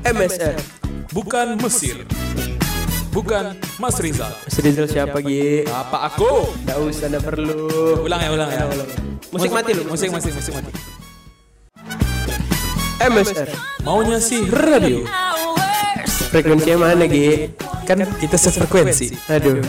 MSR. 0.00 0.56
Bukan 1.12 1.60
Mesir. 1.60 2.08
Bukan 3.12 3.52
Mas 3.76 4.00
Rizal. 4.00 4.32
Mas 4.32 4.56
Rizal 4.56 4.88
siapa 4.88 5.20
Gi? 5.20 5.68
Apa 5.68 6.08
aku? 6.08 6.56
Gak 6.64 6.78
usah, 6.80 7.12
gak 7.12 7.20
perlu. 7.20 8.00
Ulang 8.08 8.20
ya, 8.24 8.30
ulang 8.32 8.48
ya. 8.48 8.64
Musik 9.28 9.52
mati 9.52 9.76
lu. 9.76 9.84
Musik, 9.84 10.08
musik, 10.08 10.32
musik 10.32 10.56
mati. 10.56 10.72
MSR. 13.00 13.48
Maunya 13.84 14.16
sih 14.24 14.48
radio. 14.48 15.04
Frekuensinya 16.32 16.88
mana 16.88 17.04
Gi? 17.04 17.52
Kan 17.84 18.00
kita 18.16 18.40
sefrekuensi. 18.40 19.12
Aduh. 19.28 19.60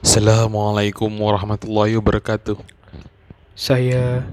Assalamualaikum 0.00 1.12
warahmatullahi 1.20 2.00
wabarakatuh. 2.00 2.56
Saya 3.52 4.24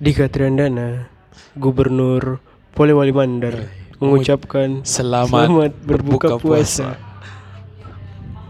Dika 0.00 0.30
Triandana, 0.30 1.12
Gubernur 1.52 2.40
Polewali 2.72 3.12
Mandar, 3.12 3.68
mengucapkan 4.00 4.80
Selamat, 4.82 5.44
selamat 5.44 5.72
berbuka, 5.84 6.40
puasa. 6.40 6.96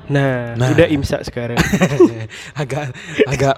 Nah, 0.06 0.55
Nah. 0.55 0.70
udah 0.70 0.87
imsak 0.87 1.27
sekarang. 1.27 1.59
agak 2.62 2.95
agak 3.27 3.57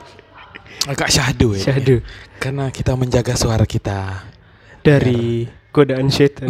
agak 0.87 1.09
syahdu 1.11 1.52
ya. 1.52 1.65
Syahdu 1.69 2.01
Karena 2.38 2.73
kita 2.73 2.97
menjaga 2.97 3.35
suara 3.35 3.65
kita. 3.65 4.25
dari 4.80 5.49
godaan 5.73 6.09
setan. 6.09 6.49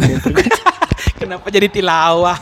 Kenapa 1.19 1.47
jadi 1.47 1.67
tilawah? 1.67 2.35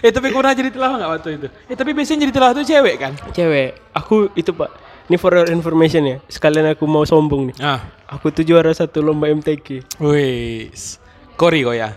eh 0.00 0.10
tapi 0.10 0.32
pernah 0.32 0.52
jadi 0.52 0.68
tilawah 0.68 0.96
nggak 0.96 1.10
waktu 1.16 1.28
itu? 1.36 1.46
Eh 1.68 1.76
tapi 1.76 1.92
biasanya 1.92 2.24
jadi 2.24 2.32
tilawah 2.32 2.52
tuh 2.52 2.64
cewek 2.64 2.96
kan? 2.98 3.12
Cewek, 3.30 3.76
aku 3.92 4.32
itu 4.34 4.52
pak. 4.52 4.72
Ini 5.08 5.16
for 5.16 5.32
your 5.32 5.48
information 5.48 6.04
ya. 6.04 6.16
Sekalian 6.28 6.68
aku 6.68 6.84
mau 6.84 7.02
sombong 7.02 7.48
nih. 7.48 7.56
Ah, 7.58 7.80
Aku 8.08 8.28
tuh 8.28 8.44
juara 8.44 8.68
satu 8.70 9.00
lomba 9.00 9.28
MTQ. 9.28 9.84
wis. 10.00 11.00
Kori 11.34 11.64
kok 11.64 11.72
ya? 11.72 11.96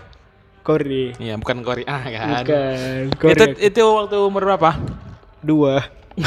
Kori. 0.62 1.12
Iya, 1.18 1.36
bukan 1.36 1.60
Kori 1.60 1.84
ah 1.84 2.00
kan. 2.00 2.40
Bukan. 2.40 3.12
Itu 3.12 3.44
Kori 3.44 3.60
itu 3.60 3.80
waktu 3.82 4.16
umur 4.16 4.42
berapa? 4.46 4.80
dua. 5.42 5.82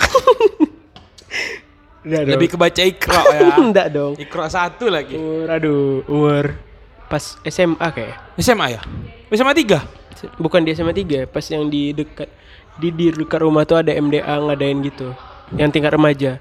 Lebih 2.06 2.54
kebaca 2.54 2.82
ikro 2.84 3.22
ya. 3.34 3.56
Enggak 3.64 3.88
dong. 3.90 4.14
ikro 4.20 4.46
satu 4.46 4.86
lagi. 4.92 5.18
Umur 5.18 5.50
aduh, 5.50 6.06
umur 6.06 6.46
pas 7.06 7.38
SMA 7.44 7.88
kayak. 7.90 8.18
SMA 8.38 8.78
ya? 8.78 8.82
SMA 9.32 9.58
3? 9.58 10.38
Bukan 10.38 10.62
di 10.62 10.74
SMA 10.74 10.94
3, 10.94 11.26
pas 11.26 11.42
yang 11.46 11.66
di 11.66 11.94
dekat 11.94 12.30
di 12.78 12.90
di 12.90 13.10
dekat 13.10 13.42
rumah 13.42 13.66
tuh 13.66 13.82
ada 13.82 13.90
MDA 13.90 14.22
ngadain 14.22 14.78
gitu. 14.84 15.14
Yang 15.56 15.70
tingkat 15.74 15.94
remaja. 15.94 16.32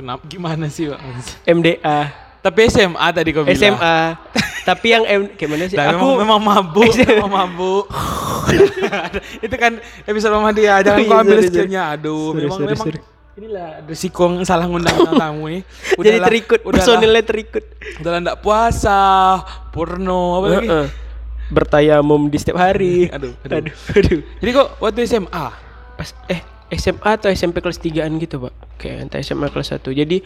Kenapa 0.00 0.22
gimana 0.24 0.64
sih, 0.66 0.88
Pak? 0.88 1.00
MDA, 1.44 1.98
Tapi 2.40 2.60
SMA 2.66 3.06
tadi 3.10 3.30
kau 3.30 3.44
bilang. 3.44 3.52
SMA. 3.54 3.96
Tapi 4.62 4.86
yang 4.88 5.04
M 5.04 5.22
gimana 5.30 5.64
sih? 5.66 5.76
Nah, 5.76 5.92
aku 5.92 6.06
memang, 6.16 6.16
memang 6.22 6.40
mabuk, 6.40 6.92
memang 6.96 7.32
mabuk. 7.38 7.84
itu 9.38 9.54
kan 9.54 9.76
episode 10.02 10.32
mama 10.32 10.50
dia, 10.50 10.80
jangan 10.80 10.96
Oh, 10.96 11.04
kau 11.04 11.12
iya, 11.12 11.22
ambil 11.22 11.38
skillnya. 11.42 11.82
Aduh, 11.90 12.32
Sorry, 12.32 12.40
memang 12.40 12.56
sorry, 12.56 12.68
memang 12.70 12.86
sorry. 12.86 13.00
inilah 13.36 13.68
resiko 13.84 14.24
salah 14.42 14.64
ngundang 14.64 14.96
tamu 15.16 15.48
nih. 15.48 15.62
jadi 15.62 15.96
Udahlah- 15.96 16.26
terikut, 16.26 16.60
udahlah- 16.60 16.72
personilnya 16.74 17.22
terikut. 17.22 17.64
Udah 17.98 18.10
ndak 18.20 18.38
puasa, 18.40 19.00
porno, 19.70 20.22
apa 20.36 20.46
lagi? 20.50 20.66
Heeh. 20.66 20.86
Bertayamum 21.50 22.22
di 22.24 22.36
setiap 22.36 22.58
hari. 22.58 23.10
Aduh, 23.10 23.34
aduh. 23.42 23.56
aduh, 23.58 23.74
aduh. 23.96 24.20
Jadi 24.38 24.50
kok 24.50 24.68
waktu 24.78 24.98
SMA? 25.04 25.46
Pas 25.92 26.10
eh 26.26 26.40
SMA 26.74 27.10
atau 27.18 27.28
SMP 27.30 27.58
kelas 27.58 27.82
3-an 27.82 28.16
gitu, 28.22 28.46
Pak. 28.46 28.54
Kayak 28.78 28.96
entah 29.10 29.20
SMA 29.22 29.50
kelas 29.50 29.76
1. 29.76 29.84
Jadi 29.90 30.16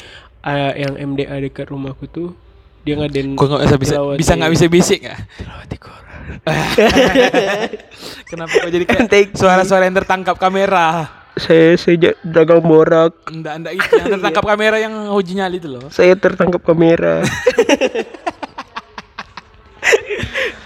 eh, 0.44 0.72
yang 0.84 0.94
MDA 0.96 1.40
dekat 1.40 1.72
rumahku 1.72 2.06
tuh 2.06 2.36
dia 2.84 3.00
ngadain 3.00 3.32
Kok 3.32 3.48
nggak 3.48 3.64
bisa 3.64 3.76
bisa 3.80 3.96
bisa 4.12 4.32
nggak 4.36 4.52
bisa 4.52 4.66
bisik 4.68 4.98
nggak? 5.08 5.18
tilawati 5.40 5.76
Quran. 5.80 6.04
Kenapa 8.30 8.52
kok 8.52 8.70
jadi 8.72 8.84
kayak 8.84 9.08
Take 9.08 9.32
suara-suara 9.36 9.88
yang 9.88 9.96
tertangkap 9.96 10.36
kamera? 10.36 11.08
Saya 11.34 11.74
sejak 11.74 12.20
dagang 12.22 12.62
borak. 12.62 13.16
Enggak, 13.26 13.54
enggak 13.58 13.72
itu 13.74 13.90
yang 13.98 14.08
tertangkap 14.20 14.44
kamera 14.54 14.76
yang 14.78 14.94
uji 15.10 15.32
nyali 15.34 15.58
itu 15.58 15.66
loh. 15.66 15.88
Saya 15.90 16.14
tertangkap 16.14 16.62
kamera. 16.62 17.24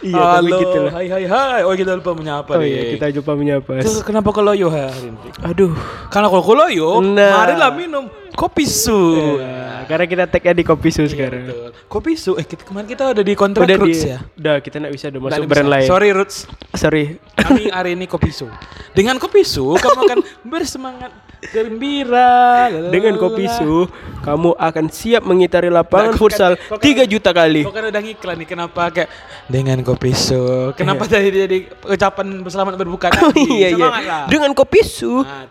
iya, 0.08 0.24
tapi 0.40 0.48
Halo, 0.48 0.58
gitu 0.60 0.78
lah. 0.82 0.92
Hai 0.96 1.06
hai 1.08 1.24
hai. 1.28 1.60
Oh 1.62 1.74
kita 1.74 1.92
lupa 1.94 2.12
menyapa 2.12 2.50
Oh 2.56 2.64
iya, 2.64 2.96
kita 2.96 3.12
jumpa 3.12 3.32
menyapa. 3.34 3.72
Terus 3.84 4.00
kenapa 4.00 4.30
kalau 4.32 4.52
yo 4.52 4.72
hari 4.72 5.12
ini? 5.12 5.28
Aduh. 5.44 5.72
Karena 6.08 6.26
kalau 6.28 6.44
kalau 6.44 6.66
yo, 6.72 6.98
Nah. 7.04 7.44
marilah 7.44 7.70
minum 7.72 8.04
kopi 8.30 8.64
su. 8.64 9.00
Ya, 9.36 9.84
karena 9.84 10.04
kita 10.04 10.24
tag 10.24 10.44
di 10.46 10.62
kopi 10.62 10.88
su 10.88 11.04
sekarang. 11.04 11.44
Betul. 11.44 11.68
Kopi 11.86 12.12
su. 12.14 12.32
Eh 12.34 12.42
kita, 12.42 12.62
kemarin 12.62 12.84
kita 12.86 13.02
udah 13.08 13.22
di 13.22 13.34
kontrak 13.34 13.64
Udah 13.64 13.76
Roots 13.78 14.00
di, 14.00 14.10
ya. 14.10 14.18
udah 14.34 14.54
kita 14.58 14.76
nggak 14.78 14.92
bisa 14.92 15.04
udah 15.08 15.20
masuk 15.22 15.44
brand 15.46 15.64
bisa. 15.64 15.74
lain. 15.74 15.86
Sorry 15.86 16.08
Roots. 16.10 16.36
Sorry. 16.72 17.04
Kami 17.34 17.62
hari 17.68 17.90
ini 17.92 18.04
kopi 18.04 18.28
su. 18.28 18.46
Dengan 18.90 19.16
kopi 19.16 19.40
su 19.42 19.64
kamu 19.72 20.00
akan 20.02 20.18
bersemangat 20.52 21.12
gembira. 21.48 22.66
Dengan 22.88 23.14
kopi 23.16 23.46
su, 23.46 23.86
kamu 24.20 24.54
akan 24.54 24.84
siap 24.88 25.22
mengitari 25.22 25.68
lapangan 25.68 26.10
Nah, 26.10 26.14
kok 26.14 26.20
futsal 26.20 26.52
kan- 26.54 26.66
kok 26.68 26.78
kan- 26.80 27.06
3 27.06 27.06
juta 27.06 27.30
kali. 27.30 27.62
Kok 27.62 27.72
kan 27.72 27.84
udah 27.86 28.02
ngiklan 28.02 28.36
nih 28.36 28.48
kenapa 28.48 28.82
kayak 28.90 29.08
dengan 29.46 29.78
kopi 29.80 30.10
su. 30.12 30.40
Kenapa 30.74 31.06
tadi 31.06 31.30
jadi 31.30 31.58
ucapan 31.84 32.26
selamat 32.42 32.74
berbuka 32.74 33.08
tadi? 33.14 33.42
iya 33.56 33.68
iya. 33.70 33.76
Semangat 33.78 34.02
lah. 34.04 34.22
Dengan 34.26 34.50
kopi 34.52 34.80
su, 34.82 35.22
Nah. 35.22 35.46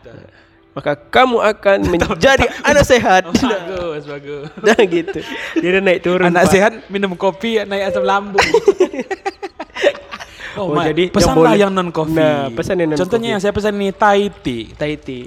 Maka 0.77 0.93
kamu 0.93 1.41
akan 1.41 1.77
menjadi 1.89 2.45
anak 2.61 2.85
sehat. 2.85 3.25
Oh, 3.25 3.33
bagus, 3.49 4.05
bagus. 4.05 4.45
Nah 4.65 4.77
gitu. 4.77 5.19
Dia 5.57 5.81
naik 5.81 6.05
turun. 6.05 6.29
Anak 6.29 6.45
Pak. 6.45 6.53
sehat 6.53 6.71
minum 6.93 7.17
kopi 7.17 7.57
naik 7.65 7.89
asam 7.89 8.05
lambung. 8.05 8.37
Oh, 10.57 10.73
Ma, 10.73 10.89
jadi 10.89 11.13
pesan 11.13 11.37
yang 11.37 11.69
yang 11.69 11.71
non 11.77 11.93
coffee. 11.93 12.17
Nah, 12.17 12.49
pesan 12.49 12.81
yang 12.81 12.89
non 12.89 12.97
Contohnya 12.97 13.29
coffee. 13.29 13.33
yang 13.37 13.41
saya 13.45 13.53
pesan 13.53 13.77
nih 13.77 13.93
Thai 13.93 14.21
tea. 14.41 14.61
Thai 14.73 14.93
tea. 14.97 15.23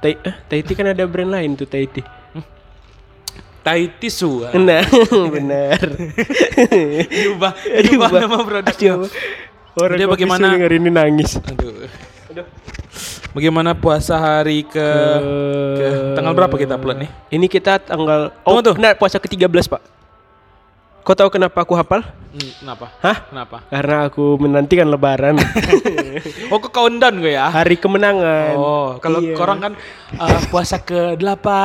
Thai, 0.00 0.12
eh, 0.24 0.34
Thai 0.48 0.60
tea 0.64 0.72
kan 0.72 0.88
ada 0.88 1.04
brand 1.04 1.36
lain 1.36 1.52
tuh 1.52 1.68
Thai 1.68 1.84
tea. 1.84 2.00
Thai 3.60 3.92
tisu. 4.00 4.48
Nah, 4.56 4.80
benar. 5.28 5.76
diubah, 7.12 7.52
diubah 7.60 8.08
nama 8.08 8.40
produknya. 8.40 9.04
Orang 9.76 9.96
kopi 10.00 10.12
bagaimana- 10.16 10.48
su 10.48 10.52
denger 10.56 10.72
ini 10.80 10.88
nangis. 10.88 11.32
Aduh. 11.44 11.84
Bagaimana 13.34 13.74
puasa 13.74 14.14
hari 14.14 14.62
ke, 14.62 14.88
ke 15.74 15.86
tanggal 16.14 16.32
berapa 16.32 16.54
kita 16.54 16.78
upload 16.78 17.02
nih? 17.02 17.10
Ini 17.28 17.46
kita 17.46 17.82
tanggal 17.82 18.30
Oh, 18.40 18.54
Tunggu 18.54 18.62
tuh. 18.64 18.74
benar 18.78 18.94
puasa 18.94 19.18
ke-13, 19.18 19.66
Pak. 19.66 19.82
Kau 21.02 21.12
tahu 21.12 21.28
kenapa 21.28 21.60
aku 21.60 21.74
hafal? 21.74 22.00
Hmm, 22.00 22.50
kenapa? 22.56 22.86
Hah? 23.02 23.16
Kenapa? 23.28 23.56
Karena 23.68 24.08
aku 24.08 24.38
menantikan 24.38 24.86
lebaran. 24.86 25.36
Oh, 26.46 26.62
ke 26.62 26.70
countdown 26.70 27.18
gue 27.18 27.34
ya. 27.34 27.50
Hari 27.50 27.74
kemenangan. 27.74 28.54
Oh, 28.54 29.02
kalau 29.02 29.18
Iya. 29.18 29.34
orang 29.34 29.58
kan 29.60 29.72
uh, 30.14 30.40
puasa 30.46 30.78
ke 30.78 31.18
8 31.18 31.18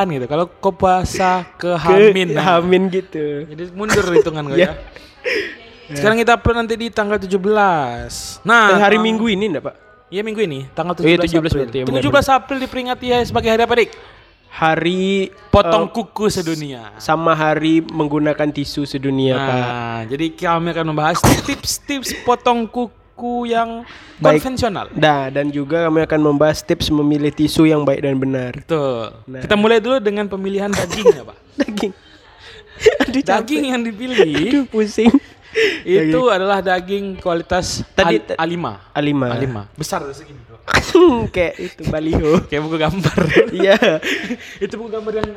gitu. 0.10 0.26
Kalau 0.26 0.50
kau 0.50 0.74
puasa 0.74 1.46
ke 1.54 1.70
Ke 1.70 1.78
Hamin. 1.78 2.34
nah. 2.34 2.58
Hamin 2.58 2.90
gitu. 2.90 3.46
Jadi 3.46 3.70
mundur 3.72 4.10
hitungan 4.10 4.50
gue 4.50 4.58
Iya. 4.66 4.74
ya. 5.86 5.94
Sekarang 5.94 6.18
kita 6.18 6.34
upload 6.34 6.58
nanti 6.60 6.74
di 6.76 6.90
tanggal 6.90 7.22
17. 7.22 8.42
Nah, 8.42 8.74
Eh, 8.74 8.82
hari 8.82 8.98
tang- 8.98 9.06
Minggu 9.06 9.30
ini 9.30 9.46
enggak, 9.48 9.70
Pak? 9.70 9.76
Iya 10.10 10.26
minggu 10.26 10.42
ini, 10.42 10.66
tanggal 10.74 10.98
Oh, 10.98 11.06
iya, 11.06 11.22
17, 11.22 11.30
17 11.30 11.38
April. 11.38 11.54
berarti 11.62 11.78
ya, 11.78 11.84
17 11.86 12.02
benar, 12.10 12.38
April 12.42 12.58
diperingati 12.66 13.06
ya 13.14 13.20
sebagai 13.22 13.50
hari 13.54 13.62
apa, 13.62 13.74
Dik? 13.78 13.92
Hari 14.50 15.30
Potong 15.54 15.86
eh, 15.86 15.94
kuku 15.94 16.26
sedunia. 16.34 16.98
sama 16.98 17.38
hari 17.38 17.86
menggunakan 17.86 18.50
tisu 18.50 18.90
sedunia, 18.90 19.38
Pak. 19.38 19.54
Nah, 19.54 20.00
jadi 20.10 20.26
kami 20.34 20.74
akan 20.74 20.86
membahas 20.90 21.22
tips-tips 21.46 22.18
potong 22.26 22.66
kuku 22.66 23.54
yang 23.54 23.86
Baik. 24.18 24.42
konvensional. 24.42 24.90
Nah, 24.98 25.30
dan 25.30 25.54
juga 25.54 25.86
kami 25.86 26.02
akan 26.02 26.20
membahas 26.34 26.66
tips 26.66 26.90
memilih 26.90 27.30
tisu 27.30 27.70
yang 27.70 27.86
baik 27.86 28.02
dan 28.02 28.18
benar. 28.18 28.58
Betul. 28.58 29.14
Nah. 29.30 29.46
Kita 29.46 29.54
mulai 29.54 29.78
dulu 29.78 30.02
dengan 30.02 30.26
pemilihan 30.26 30.74
dagingnya, 30.74 31.22
Pak. 31.30 31.38
Daging. 31.62 31.94
Aduh. 33.06 33.22
Daging 33.22 33.64
yang 33.70 33.82
dipilih 33.86 34.18
Aduh, 34.18 34.66
pusing. 34.74 35.14
Itu 35.82 36.20
adalah 36.28 36.60
daging 36.60 37.18
kualitas 37.18 37.82
Tadi- 37.92 38.22
Al- 38.32 38.46
A5. 38.46 38.66
A5. 38.94 39.22
A5. 39.34 39.56
Besar 39.76 40.02
segini. 40.12 40.40
Kayak 41.36 41.54
itu 41.58 41.82
baliho. 41.88 42.32
Kayak 42.50 42.62
buku 42.64 42.78
gambar. 42.78 43.18
Iya. 43.60 43.78
itu 44.58 44.74
buku 44.76 44.90
gambar 44.92 45.14
yang 45.18 45.30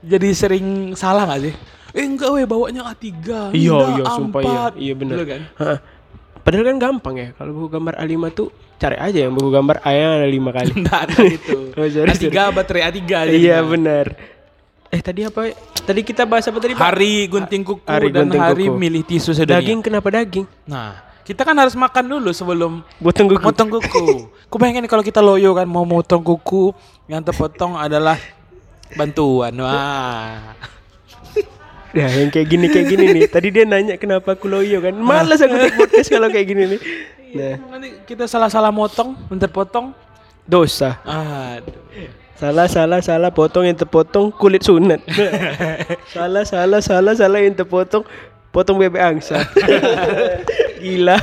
jadi 0.00 0.28
sering 0.32 0.66
salah 0.92 1.28
gak 1.28 1.40
sih? 1.44 1.54
Eh 1.90 2.06
enggak 2.06 2.30
weh 2.30 2.46
bawanya 2.46 2.86
A3 2.86 3.06
Iya, 3.50 3.74
Enggak, 3.74 3.88
iya, 3.92 4.04
sumpah 4.08 4.40
iya. 4.40 4.50
A4. 4.50 4.72
Iya 4.76 4.92
benar. 4.94 5.16
Kan? 5.20 5.42
Heeh. 5.56 5.78
Padahal 6.40 6.64
kan 6.64 6.76
gampang 6.80 7.14
ya. 7.16 7.28
Kalau 7.36 7.50
buku 7.52 7.68
gambar 7.68 7.94
A5 7.98 8.14
tuh 8.32 8.48
cari 8.76 8.96
aja 8.96 9.18
yang 9.20 9.34
buku 9.34 9.48
gambar 9.48 9.76
A 9.80 9.90
yang 9.92 10.12
ada 10.16 10.26
5 10.26 10.56
kali. 10.56 10.70
Enggak 10.72 11.00
ada 11.04 11.16
itu 11.22 11.58
Oh, 11.70 11.86
sorry, 11.86 12.10
A3 12.10 12.26
baterai 12.50 12.82
A3 12.82 12.98
jadinya. 12.98 13.30
Iya 13.30 13.58
benar. 13.60 14.06
Eh 14.90 15.00
tadi 15.00 15.22
apa? 15.22 15.54
Tadi 15.80 16.00
kita 16.02 16.26
bahas 16.26 16.44
apa 16.44 16.58
tadi, 16.58 16.74
Pak? 16.74 16.82
Hari 16.82 17.12
gunting 17.26 17.62
kuku 17.62 17.82
Hari 17.82 18.10
dan 18.10 18.26
gunting 18.26 18.42
hari 18.42 18.66
kuku. 18.66 18.74
milih 18.76 19.02
tisu 19.02 19.30
sedunia 19.32 19.62
Daging 19.62 19.80
kenapa 19.80 20.08
daging? 20.10 20.46
Nah 20.66 20.98
kita 21.20 21.46
kan 21.46 21.54
harus 21.54 21.78
makan 21.78 22.10
dulu 22.10 22.30
sebelum 22.30 22.82
Potong 22.98 23.30
kuku. 23.30 23.38
motong 23.40 23.68
kuku 23.70 24.04
Kau 24.50 24.58
bayangin 24.58 24.90
kalau 24.90 25.00
kita 25.00 25.22
loyo 25.22 25.54
kan 25.54 25.62
mau 25.64 25.86
motong 25.86 26.18
kuku 26.20 26.74
Yang 27.06 27.30
terpotong 27.30 27.78
adalah 27.78 28.18
bantuan 28.92 29.54
Wah 29.54 30.58
Ya 31.94 32.06
yang 32.08 32.30
kayak 32.30 32.46
gini 32.46 32.66
kayak 32.66 32.86
gini 32.86 33.04
nih. 33.10 33.22
Tadi 33.26 33.48
dia 33.50 33.62
nanya 33.62 33.94
kenapa 33.94 34.34
aku 34.34 34.46
loyo 34.46 34.78
kan. 34.78 34.94
Malas 34.94 35.38
aku 35.38 35.54
take 35.54 35.74
podcast 35.74 36.06
kalau 36.08 36.30
kayak 36.30 36.46
gini 36.46 36.62
nih. 36.68 36.80
Nah, 37.30 37.54
Nanti 37.66 37.88
kita 38.06 38.26
salah-salah 38.26 38.70
motong, 38.70 39.18
bentar 39.26 39.46
potong. 39.46 39.90
dosa. 40.44 41.02
Aduh. 41.02 41.74
Salah 42.40 42.72
salah 42.72 43.04
salah 43.04 43.28
potong 43.28 43.68
yang 43.68 43.76
terpotong 43.76 44.32
kulit 44.32 44.64
sunat. 44.64 45.04
salah 46.16 46.40
salah 46.48 46.80
salah 46.80 47.12
salah 47.12 47.36
yang 47.44 47.52
terpotong 47.52 48.00
potong 48.48 48.80
bebek 48.80 48.96
angsa. 48.96 49.44
Gila, 50.80 51.20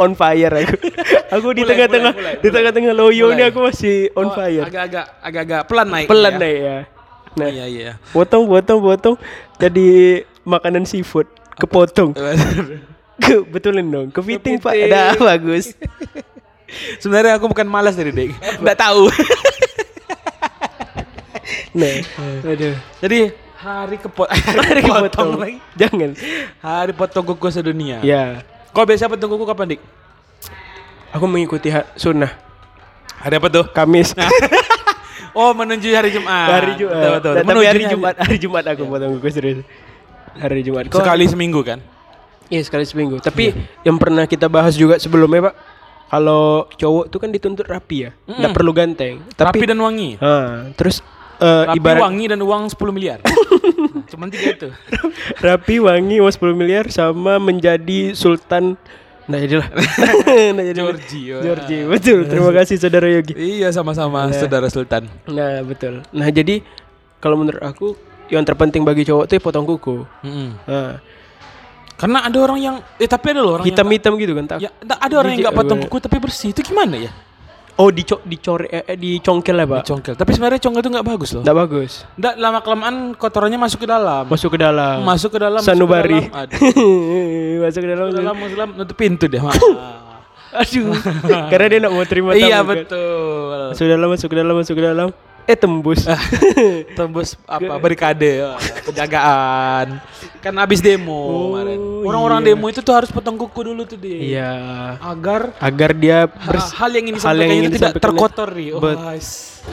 on 0.00 0.16
fire 0.16 0.64
aku. 0.64 0.76
Aku 1.36 1.52
di 1.52 1.68
tengah-tengah 1.68 2.40
di 2.40 2.48
tengah-tengah 2.48 2.96
loyo 2.96 3.28
ini 3.36 3.44
aku 3.44 3.68
masih 3.68 4.08
on 4.16 4.32
Oh, 4.32 4.32
fire. 4.32 4.64
Agak-agak 4.64 5.06
agak-agak 5.20 5.60
pelan 5.68 5.86
naik. 5.92 6.06
Pelan 6.08 6.32
ya. 6.32 6.40
naik 6.40 6.58
ya. 6.58 6.78
Nah, 7.36 7.48
Iya 7.52 7.64
iya. 7.68 7.90
potong 8.16 8.48
potong 8.48 8.80
potong 8.80 9.16
jadi 9.60 9.88
makanan 10.48 10.88
seafood 10.88 11.28
kepotong. 11.60 12.16
Ke, 13.20 13.44
betulin 13.44 13.84
dong. 13.84 14.08
Kepiting 14.08 14.56
Pak. 14.62 14.72
Kepiting. 14.72 14.94
Dah 14.96 15.12
bagus. 15.20 15.76
Sebenarnya 17.02 17.36
aku 17.36 17.52
bukan 17.52 17.68
malas 17.68 17.98
dari 17.98 18.16
dek. 18.16 18.32
Enggak 18.64 18.78
tahu. 18.80 19.12
Nah, 21.74 21.94
aduh. 22.44 22.74
Jadi 22.98 23.18
hari 23.58 23.96
kepot 23.98 24.28
Hari 24.64 24.80
kepotong 24.80 25.28
lagi. 25.36 25.56
Jangan. 25.74 26.10
Hari 26.58 26.92
potong 26.92 27.24
kuku 27.26 27.48
sedunia. 27.50 27.98
Ya, 28.00 28.40
Kau 28.70 28.84
biasa 28.84 29.06
potong 29.06 29.28
kuku 29.30 29.44
kapan, 29.44 29.76
Dik? 29.76 29.82
aku 31.08 31.24
mengikuti 31.24 31.72
sunnah 31.94 32.28
Hari 33.18 33.34
apa 33.36 33.48
tuh? 33.48 33.64
Kamis. 33.68 34.12
Oh, 35.36 35.54
menuju 35.54 35.94
hari 35.94 36.10
Jumat. 36.10 36.50
hari 36.50 36.74
Jumat. 36.74 36.98
Betul, 36.98 37.12
betul. 37.14 37.30
Nah, 37.30 37.38
tapi 37.38 37.46
Menuju 37.46 37.68
hari 37.68 37.82
Jumat, 37.86 38.14
hari 38.18 38.36
Jumat 38.42 38.64
aku 38.66 38.82
potong 38.90 39.10
kuku 39.18 39.28
serius. 39.30 39.58
Hari 40.34 40.60
Jumat. 40.66 40.90
Kok- 40.90 40.98
Sekali 40.98 41.24
seminggu 41.30 41.60
kan? 41.62 41.78
Iya 42.48 42.64
sekali 42.64 42.82
seminggu. 42.82 43.22
Tapi 43.22 43.54
yang 43.84 44.00
pernah 44.00 44.26
kita 44.26 44.50
bahas 44.50 44.74
juga 44.74 44.98
sebelumnya 44.98 45.46
pak, 45.46 45.54
kalau 46.08 46.66
cowok 46.72 47.04
tuh 47.06 47.18
kan 47.20 47.30
dituntut 47.30 47.68
rapi 47.68 48.08
ya, 48.08 48.10
nggak 48.24 48.50
perlu 48.50 48.72
ganteng. 48.72 49.20
Rapi 49.30 49.62
Tapi, 49.62 49.66
dan 49.68 49.78
wangi. 49.78 50.16
Ah, 50.18 50.66
terus 50.74 51.04
eh, 51.38 51.62
Rapi, 51.70 51.78
ibarat 51.78 52.02
wangi 52.02 52.24
dan 52.30 52.40
uang 52.42 52.62
10 52.70 52.96
miliar. 52.96 53.18
Nah, 53.22 53.34
Cuman 54.10 54.28
tiga 54.32 54.48
itu. 54.56 54.68
rapi, 55.38 55.76
wangi, 55.78 56.16
uang 56.18 56.32
10 56.32 56.58
miliar 56.58 56.84
sama 56.90 57.36
menjadi 57.38 58.16
sultan. 58.16 58.74
Nah 59.28 59.36
jadilah. 59.44 59.68
nah 60.56 60.62
jadi 60.64 60.80
Georgie. 60.80 61.36
Georgie, 61.44 61.82
betul. 61.84 62.24
Terima 62.24 62.50
kasih 62.50 62.80
saudara 62.80 63.06
Yogi. 63.12 63.36
Iya 63.36 63.68
sama-sama 63.76 64.32
saudara 64.32 64.72
Sultan. 64.72 65.04
Nah 65.28 65.60
betul. 65.60 66.00
Nah 66.16 66.28
jadi 66.32 66.64
kalau 67.20 67.36
menurut 67.36 67.60
aku 67.60 67.92
yang 68.32 68.40
terpenting 68.48 68.88
bagi 68.88 69.04
cowok 69.04 69.28
tuh 69.28 69.34
ya 69.36 69.40
potong 69.44 69.68
kuku. 69.68 70.04
Mm-mm. 70.24 70.48
Nah, 70.64 70.96
Karena 71.98 72.24
ada 72.24 72.38
orang 72.38 72.58
yang 72.62 72.76
eh 72.96 73.10
tapi 73.10 73.34
ada 73.34 73.42
loh 73.42 73.58
orang 73.58 73.66
hitam-hitam 73.66 74.14
gitu 74.22 74.32
kan 74.32 74.44
tak? 74.46 74.58
ya, 74.62 74.70
ada 74.86 75.14
orang 75.18 75.34
yang 75.34 75.50
nggak 75.50 75.56
potong 75.58 75.82
kuku 75.82 75.98
tapi 75.98 76.16
bersih 76.22 76.54
itu 76.54 76.62
gimana 76.62 76.94
ya? 76.94 77.10
Oh 77.78 77.94
dico 77.94 78.18
dicore 78.26 78.66
eh, 78.66 78.82
eh, 78.90 78.98
dicongkel 78.98 79.54
lah 79.54 79.66
pak. 79.70 79.86
Congkel. 79.86 80.14
Tapi 80.18 80.30
sebenarnya 80.34 80.58
congkel 80.58 80.82
itu 80.82 80.90
nggak 80.98 81.06
bagus 81.06 81.30
loh. 81.38 81.42
Nggak 81.46 81.58
bagus. 81.62 81.92
Nggak 82.18 82.34
lama 82.42 82.58
kelamaan 82.58 82.96
kotorannya 83.14 83.58
masuk 83.62 83.86
ke 83.86 83.88
dalam. 83.88 84.26
Masuk 84.26 84.50
ke 84.50 84.58
dalam. 84.58 84.96
Masuk 85.06 85.30
ke 85.30 85.38
dalam. 85.38 85.62
Sanubari. 85.62 86.26
Masuk 86.26 86.34
ke 86.34 86.34
dalam. 86.34 86.48
Masuk 87.62 87.80
ke 87.82 87.86
dalam. 87.86 88.06
Masuk 88.10 88.18
ke 88.18 88.22
dalam, 88.26 88.34
masuk 88.34 88.50
ke 88.50 88.58
dalam, 88.58 88.70
nutup 88.74 88.96
pintu 88.98 89.24
deh. 89.30 89.38
Aduh. 90.58 90.96
Karena 91.52 91.66
dia 91.70 91.78
nak 91.84 91.92
mau 91.92 92.04
terima 92.08 92.30
tamu. 92.34 92.40
iya 92.40 92.58
kan. 92.64 92.66
betul. 92.66 93.58
Masuk 93.70 93.84
ke 93.84 93.90
dalam, 93.92 94.08
masuk 94.10 94.28
ke 94.28 94.36
dalam, 94.36 94.54
masuk 94.56 94.74
ke 94.74 94.82
dalam. 94.82 95.08
Eh 95.48 95.56
tembus. 95.56 96.04
Tembus 96.98 97.40
apa 97.48 97.80
barikade, 97.80 98.44
wah, 98.44 98.60
penjagaan. 98.84 99.96
Kan 100.44 100.52
habis 100.60 100.84
demo 100.84 101.16
Oh, 101.16 101.56
kemarin. 101.56 101.78
Orang-orang 102.04 102.40
iya. 102.44 102.48
demo 102.52 102.66
itu 102.68 102.84
tuh 102.84 102.92
harus 102.92 103.08
potong 103.08 103.40
kuku 103.40 103.72
dulu 103.72 103.88
tuh 103.88 103.96
dia. 103.96 104.18
Iya. 104.20 104.50
Agar 105.00 105.56
Agar 105.56 105.96
dia 105.96 106.28
bers 106.28 106.68
hal 106.76 106.92
yang 106.92 107.08
ini 107.08 107.16
hal 107.16 107.32
yang 107.40 107.48
itu 107.48 107.56
ingin 107.56 107.70
tidak 107.72 107.96
disampaikan- 107.96 108.04
terkotori. 108.04 108.66
Oh, 108.76 108.80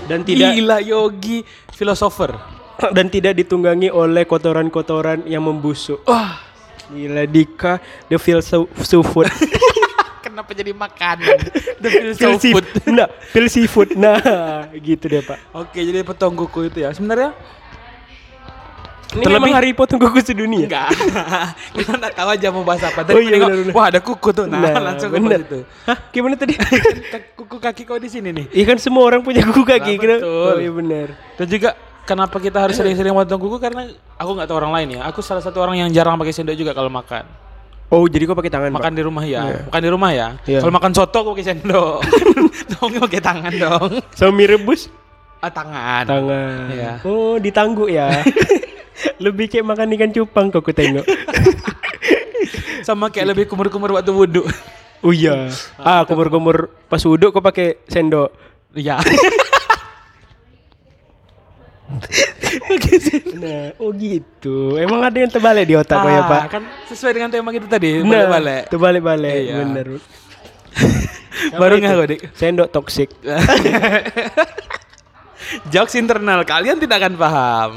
dan 0.07 0.19
tidak 0.23 0.49
Gila 0.55 0.77
yogi 0.79 1.43
filosofer. 1.75 2.31
dan 2.95 3.11
tidak 3.11 3.35
ditunggangi 3.35 3.91
oleh 3.91 4.23
kotoran-kotoran 4.23 5.27
yang 5.27 5.43
membusuk. 5.43 6.07
Wah, 6.07 6.39
Gila 6.87 7.27
Dika, 7.27 7.83
the 8.07 8.15
feel 8.15 8.39
so, 8.39 8.71
so 8.79 9.03
food. 9.03 9.27
Kenapa 10.35 10.51
jadi 10.51 10.71
makanan? 10.71 11.37
The 11.81 11.87
feel 11.89 12.11
so 12.11 12.19
Feel 12.19 12.35
food. 12.51 12.65
seafood. 12.67 12.91
Nah, 12.91 13.07
feel 13.31 13.47
seafood. 13.47 13.89
Nah, 13.95 14.19
gitu 14.75 15.07
deh, 15.07 15.23
Pak. 15.23 15.55
Oke, 15.55 15.79
jadi 15.79 16.03
potong 16.03 16.35
kuku 16.35 16.67
itu 16.67 16.83
ya. 16.83 16.91
Sebenarnya 16.91 17.31
Ini 19.07 19.23
Terlebih- 19.23 19.39
memang 19.39 19.55
hari 19.55 19.71
potong 19.71 19.95
kuku 19.97 20.19
sedunia. 20.19 20.67
enggak. 20.67 20.91
Kita 21.77 21.91
enggak 21.95 22.13
tahu 22.13 22.29
aja 22.29 22.47
mau 22.51 22.61
bahas 22.61 22.83
apa. 22.83 22.99
Tadi 22.99 23.15
Oh 23.15 23.21
iya, 23.21 23.39
benar, 23.39 23.55
benar. 23.55 23.71
wah 23.71 23.85
ada 23.87 23.99
kuku 23.99 24.29
tuh. 24.29 24.43
Nah, 24.43 24.59
langsung 24.75 25.07
ke 25.07 25.15
bener. 25.15 25.39
situ. 25.39 25.59
Hah, 25.87 25.97
gimana 26.11 26.35
tadi? 26.35 26.53
kuku 27.33 27.55
kaki 27.55 27.87
kau 27.87 27.95
di 27.95 28.11
sini 28.11 28.29
nih. 28.29 28.45
Iya 28.51 28.65
kan 28.67 28.77
semua 28.77 29.07
orang 29.07 29.23
punya 29.23 29.39
kuku 29.41 29.63
kaki. 29.63 29.93
Nah, 29.93 30.01
kenapa? 30.01 30.19
betul. 30.19 30.51
Oh 30.51 30.59
iya 30.59 30.71
benar. 30.73 31.07
Dan 31.39 31.47
juga 31.47 31.69
kenapa 32.03 32.37
kita 32.37 32.57
harus 32.59 32.75
sering-sering 32.75 33.15
potong 33.15 33.39
kuku 33.39 33.55
karena 33.55 33.87
aku 34.13 34.29
nggak 34.35 34.47
tahu 34.51 34.57
orang 34.57 34.73
lain 34.73 34.87
ya. 34.99 35.07
Aku 35.07 35.23
salah 35.23 35.39
satu 35.39 35.63
orang 35.63 35.79
yang 35.79 35.89
jarang 35.89 36.19
pakai 36.19 36.35
sendok 36.35 36.57
juga 36.57 36.75
kalau 36.75 36.91
makan. 36.91 37.23
Oh 37.93 38.09
jadi 38.09 38.25
kok 38.25 38.33
pakai 38.33 38.49
tangan 38.49 38.71
Makan 38.73 38.93
di 38.97 39.03
rumah 39.05 39.23
ya. 39.23 39.41
Makan 39.69 39.81
di 39.81 39.89
rumah 39.93 40.09
ya. 40.09 40.27
Iya. 40.49 40.59
Kalau 40.65 40.73
makan 40.73 40.91
soto 40.91 41.17
aku 41.21 41.29
pakai 41.37 41.45
sendok. 41.53 42.01
dong 42.73 42.91
pakai 42.97 43.21
tangan 43.21 43.53
dong. 43.53 43.89
Sama 44.17 44.31
mie 44.33 44.49
rebus 44.49 44.89
Ah, 45.39 45.53
tangan. 45.53 46.03
tangan. 46.09 46.73
Iya. 46.73 46.91
Oh 47.05 47.37
ditangguk 47.37 47.93
ya. 47.93 48.09
Lebih 49.23 49.45
kayak 49.47 49.65
makan 49.69 49.93
ikan 49.93 50.09
cupang 50.09 50.49
kok 50.49 50.65
aku 50.65 50.73
tengok. 50.73 51.05
Sama 52.87 53.09
kayak 53.09 53.33
lebih 53.33 53.45
kumur-kumur 53.45 53.93
waktu 53.93 54.13
wudhu. 54.13 54.45
Oh 55.01 55.13
iya. 55.13 55.49
Ah 55.77 56.05
kumur-kumur 56.05 56.73
pas 56.89 57.01
wudhu 57.01 57.29
kok 57.29 57.41
pakai 57.43 57.81
sendok. 57.85 58.33
Iya. 58.73 58.97
Nah, 63.35 63.63
oh 63.77 63.89
gitu. 63.93 64.75
Emang 64.75 64.99
ada 65.03 65.15
yang 65.15 65.29
terbalik 65.29 65.65
di 65.65 65.75
otak 65.77 66.01
ya 66.01 66.17
Ah, 66.17 66.25
Pak? 66.25 66.43
Kan 66.49 66.63
sesuai 66.89 67.11
dengan 67.13 67.29
tema 67.29 67.49
kita 67.49 67.67
tadi. 67.67 68.01
Nah, 68.01 68.25
Balik-balik. 68.25 68.63
Terbalik-balik. 68.69 69.35
Iya. 69.35 69.55
Bener. 69.61 69.87
Baru 71.61 71.73
Apa 71.75 71.83
nggak 71.83 72.07
Dik? 72.09 72.21
Sendok 72.33 72.69
toxic. 72.71 73.09
Jokes 75.73 75.95
internal 75.95 76.41
kalian 76.41 76.81
tidak 76.81 77.05
akan 77.05 77.13
paham. 77.15 77.71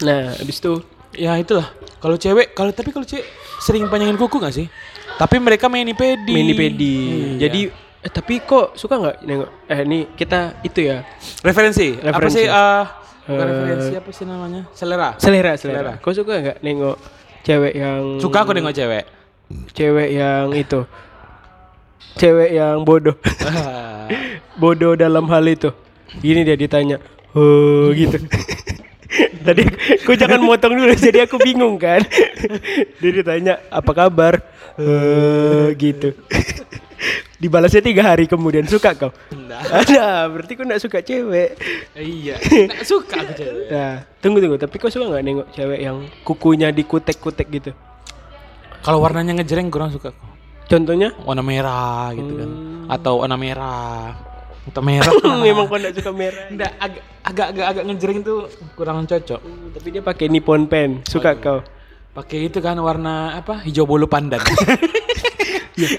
Nah, 0.00 0.32
habis 0.36 0.60
itu 0.60 0.80
Ya 1.10 1.34
itulah. 1.34 1.66
Kalau 1.98 2.14
cewek, 2.14 2.54
kalau 2.54 2.70
tapi 2.70 2.94
kalau 2.94 3.02
cewek 3.02 3.26
sering 3.58 3.90
panjangin 3.90 4.14
kuku 4.14 4.38
gak 4.38 4.54
sih? 4.54 4.70
Tapi 5.18 5.42
mereka 5.42 5.66
mani 5.66 5.92
pedi. 5.92 6.32
mini 6.32 6.54
pedi. 6.54 6.96
Iya. 7.36 7.50
Jadi 7.50 7.60
eh, 8.00 8.12
tapi 8.14 8.40
kok 8.40 8.78
suka 8.78 8.94
nggak 8.96 9.16
nengok? 9.26 9.50
Eh 9.68 9.80
nih 9.84 10.02
kita 10.14 10.62
itu 10.62 10.86
ya 10.86 11.02
referensi. 11.42 11.98
Apa 11.98 12.24
Referensi. 12.24 12.40
sih? 12.40 12.46
ah 12.48 12.84
bukan 13.30 13.40
Eh, 13.40 13.50
referensi 13.52 13.92
apa 13.94 14.10
sih 14.10 14.24
namanya? 14.24 14.62
Selera. 14.72 15.08
selera 15.16 15.52
Selera. 15.54 15.54
selera. 15.56 15.92
Kok 15.98 16.12
suka 16.12 16.32
nggak 16.36 16.58
nengok 16.60 16.96
cewek 17.40 17.74
yang 17.74 18.00
Suka 18.18 18.38
aku 18.42 18.52
nengok 18.52 18.74
cewek. 18.74 19.04
cewek 19.70 20.08
yang 20.12 20.52
itu 20.52 20.80
cewek 22.12 22.50
yang 22.52 22.82
bodoh 22.82 23.14
bodoh 24.62 24.94
dalam 24.94 25.26
hal 25.26 25.42
itu 25.44 25.70
gini 26.16 26.42
dia 26.42 26.54
ditanya 26.54 27.02
oh 27.32 27.90
gitu 27.90 28.14
tadi 29.46 29.66
kau 30.02 30.14
jangan 30.14 30.38
motong 30.38 30.74
dulu 30.74 30.92
jadi 30.92 31.26
aku 31.26 31.38
bingung 31.38 31.74
kan 31.76 31.98
dia 33.02 33.10
ditanya 33.10 33.58
apa 33.70 33.90
kabar 33.90 34.38
eh 34.76 35.74
gitu 35.74 36.14
dibalasnya 37.36 37.80
tiga 37.80 38.04
hari 38.04 38.24
kemudian 38.24 38.64
suka 38.64 38.92
kau 38.92 39.10
Nggak. 39.28 39.60
ada 39.82 40.28
berarti 40.28 40.52
kau 40.52 40.64
nggak 40.64 40.82
suka 40.82 40.98
cewek 41.00 41.56
iya. 41.94 42.36
Nggak 42.68 42.84
suka 42.84 43.16
aku 43.18 43.32
cewek. 43.34 43.66
nah 43.68 43.92
tunggu 44.18 44.38
tunggu 44.38 44.56
tapi 44.56 44.76
kau 44.76 44.88
suka 44.88 45.08
nggak 45.08 45.24
nengok 45.24 45.48
cewek 45.50 45.80
yang 45.80 45.96
kukunya 46.22 46.68
dikutek-kutek 46.70 47.48
gitu 47.50 47.70
Kalau 48.80 49.00
warnanya 49.00 49.36
ngejreng 49.36 49.68
kurang 49.68 49.90
suka 49.90 50.08
aku. 50.08 50.24
contohnya 50.64 51.12
Warna 51.20 51.42
merah 51.42 52.12
gitu 52.12 52.32
kan. 52.32 52.48
Hmm. 52.48 52.86
Atau 52.88 53.20
warna 53.20 53.36
merah. 53.36 54.16
Atau 54.64 54.80
merah. 54.80 55.12
memang 55.44 55.66
kau 55.66 55.76
nggak 55.76 55.94
suka 55.96 56.12
merah 56.12 56.48
Nggak, 56.48 56.72
agak 56.78 57.02
agak 57.20 57.46
agak, 57.52 57.66
agak 57.68 57.84
ngejreng 57.88 58.18
itu 58.20 58.34
kurang 58.72 59.04
cocok. 59.04 59.40
Hmm, 59.40 59.68
Tapi 59.76 59.88
dia 59.90 60.00
pakai 60.00 60.26
Nippon 60.28 60.64
pen. 60.64 61.04
Suka 61.04 61.36
kau? 61.36 61.60
Pakai 62.10 62.50
itu 62.50 62.58
kan 62.58 62.74
warna 62.76 63.38
apa? 63.38 63.62
Hijau 63.62 63.86
bolu 63.86 64.04
pandan. 64.04 64.42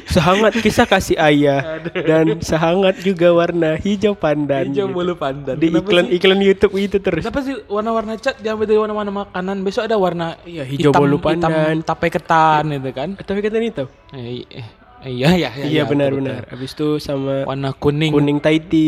Sehangat 0.06 0.54
kisah 0.62 0.86
kasih 0.86 1.18
ayah 1.18 1.82
dan 2.06 2.38
sehangat 2.38 3.02
juga 3.02 3.34
warna 3.34 3.74
hijau 3.74 4.14
pandan. 4.14 4.70
Hijau 4.70 4.86
gitu. 4.86 4.94
bolu 4.94 5.18
pandan. 5.18 5.58
Di 5.58 5.74
Kenapa 5.74 5.88
iklan 5.90 6.06
sih? 6.06 6.16
iklan 6.20 6.40
YouTube 6.40 6.74
itu 6.78 6.98
terus. 7.02 7.24
Kenapa 7.26 7.42
sih 7.42 7.56
warna-warna 7.66 8.14
cat 8.22 8.38
diambil 8.38 8.70
dari 8.70 8.78
warna-warna 8.78 9.26
makanan? 9.26 9.66
Besok 9.66 9.90
ada 9.90 9.98
warna 9.98 10.38
Iya, 10.46 10.70
hijau 10.70 10.94
hitam, 10.94 11.02
bolu 11.02 11.18
hitam 11.18 11.50
pandan. 11.50 11.76
tape 11.82 12.08
ketan 12.14 12.64
gitu 12.70 12.90
kan? 12.94 13.10
Eh, 13.18 13.26
Tapi 13.26 13.40
kata 13.42 13.58
itu. 13.58 13.86
Eh, 14.14 14.46
eh, 14.54 14.66
iya 15.10 15.30
iya 15.34 15.50
iya. 15.50 15.66
Iya 15.66 15.82
betul, 15.82 15.92
benar-benar. 15.98 16.42
Habis 16.54 16.72
itu 16.78 16.88
sama. 17.02 17.50
Warna 17.50 17.74
kuning. 17.74 18.12
kuning 18.14 18.38
Tahiti. 18.38 18.86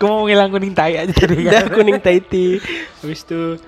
Kau 0.00 0.08
mau 0.14 0.24
ngilang 0.24 0.48
kuning 0.48 0.72
tai 0.72 0.96
aja 0.96 1.12
tadi 1.20 1.44
kan? 1.44 1.68
kuning 1.68 2.00
Tahiti. 2.00 2.64
Habis 3.04 3.20
itu 3.28 3.60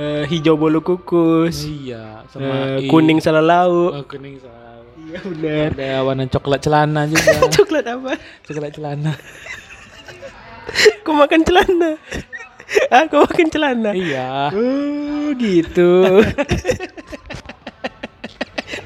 eh, 0.00 0.24
hijau 0.26 0.56
bolu 0.56 0.80
kukus, 0.80 1.62
Iya, 1.62 2.24
sama 2.32 2.80
i- 2.80 2.88
kuning 2.88 3.20
salah 3.20 3.44
lauk. 3.44 3.92
Oh, 3.92 4.04
kuning 4.08 4.40
sama 4.40 4.58
Iya 5.00 5.18
benar. 5.26 5.68
ada 5.74 5.90
warna 6.06 6.24
coklat 6.24 6.60
celana 6.62 7.02
juga. 7.04 7.34
Coklat 7.58 7.84
apa? 7.84 8.12
coklat 8.46 8.72
celana. 8.72 9.12
Kau 11.04 11.12
makan 11.12 11.42
celana? 11.42 11.98
ah, 12.94 13.02
kau 13.10 13.26
makan 13.26 13.48
celana? 13.50 13.90
iya. 13.90 14.54
Oh 14.54 15.34
gitu. 15.34 16.06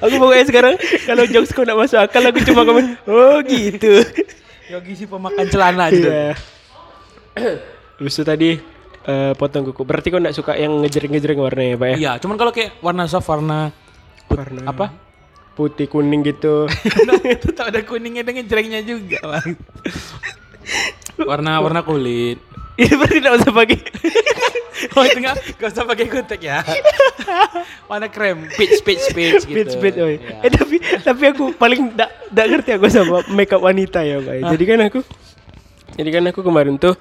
aku 0.01 0.15
pokoknya 0.17 0.45
sekarang 0.49 0.75
kalau 1.05 1.25
jokes 1.29 1.53
kau 1.53 1.65
nak 1.65 1.77
masuk 1.77 2.01
akal 2.01 2.25
aku 2.25 2.41
cuma 2.41 2.65
komen 2.65 2.97
oh 3.05 3.45
gitu. 3.45 4.01
Yogi 4.73 4.97
si 4.97 5.05
pemakan 5.05 5.45
celana 5.53 5.93
aja. 5.93 6.01
Iya. 6.01 6.29
Itu 8.01 8.25
tadi 8.25 8.57
eh, 9.07 9.33
potong 9.37 9.65
kuku. 9.71 9.83
Berarti 9.85 10.09
kau 10.13 10.21
nak 10.21 10.35
suka 10.35 10.57
yang 10.57 10.81
ngejreng-ngejreng 10.85 11.39
warnanya, 11.39 11.77
Pak 11.77 11.89
ya? 11.93 11.97
Iya, 11.97 12.13
cuman 12.21 12.37
kalau 12.37 12.53
kayak 12.53 12.81
warna 12.81 13.05
soft 13.09 13.29
warna 13.29 13.71
Warna 14.25 14.65
apa? 14.67 14.87
putih 15.55 15.87
kuning 15.87 16.27
gitu. 16.27 16.67
nah, 17.07 17.15
itu 17.23 17.55
tak 17.55 17.71
ada 17.71 17.81
kuningnya 17.87 18.27
dengan 18.27 18.43
jerengnya 18.43 18.83
juga, 18.83 19.23
Bang. 19.23 19.55
warna 21.23 21.63
warna 21.63 21.81
kulit. 21.87 22.43
Ini 22.81 22.91
berarti 22.99 23.23
tidak 23.23 23.35
usah 23.39 23.53
pakai. 23.55 23.79
Oh, 24.99 25.07
itu 25.07 25.17
enggak, 25.17 25.39
enggak 25.57 25.71
usah 25.71 25.87
pakai 25.87 26.07
kutek 26.11 26.41
ya. 26.45 26.61
warna 27.89 28.11
krem, 28.11 28.51
peach 28.59 28.83
peach 28.85 29.07
peach 29.17 29.47
gitu. 29.47 29.57
Pitch 29.57 29.75
pitch, 29.81 29.97
oi. 29.97 30.19
Iya. 30.19 30.45
Eh 30.45 30.51
tapi 30.51 30.77
tapi 31.01 31.23
aku 31.31 31.45
paling 31.57 31.95
tidak 31.95 32.11
tidak 32.29 32.47
ngerti 32.53 32.71
aku 32.77 32.87
sama 32.93 33.19
makeup 33.33 33.63
wanita 33.65 34.05
ya, 34.05 34.21
Pak. 34.21 34.35
Jadi 34.55 34.65
kan 34.67 34.79
aku 34.85 35.01
jadi 35.95 36.11
kan 36.11 36.23
aku 36.29 36.41
kemarin 36.43 36.75
tuh 36.77 36.99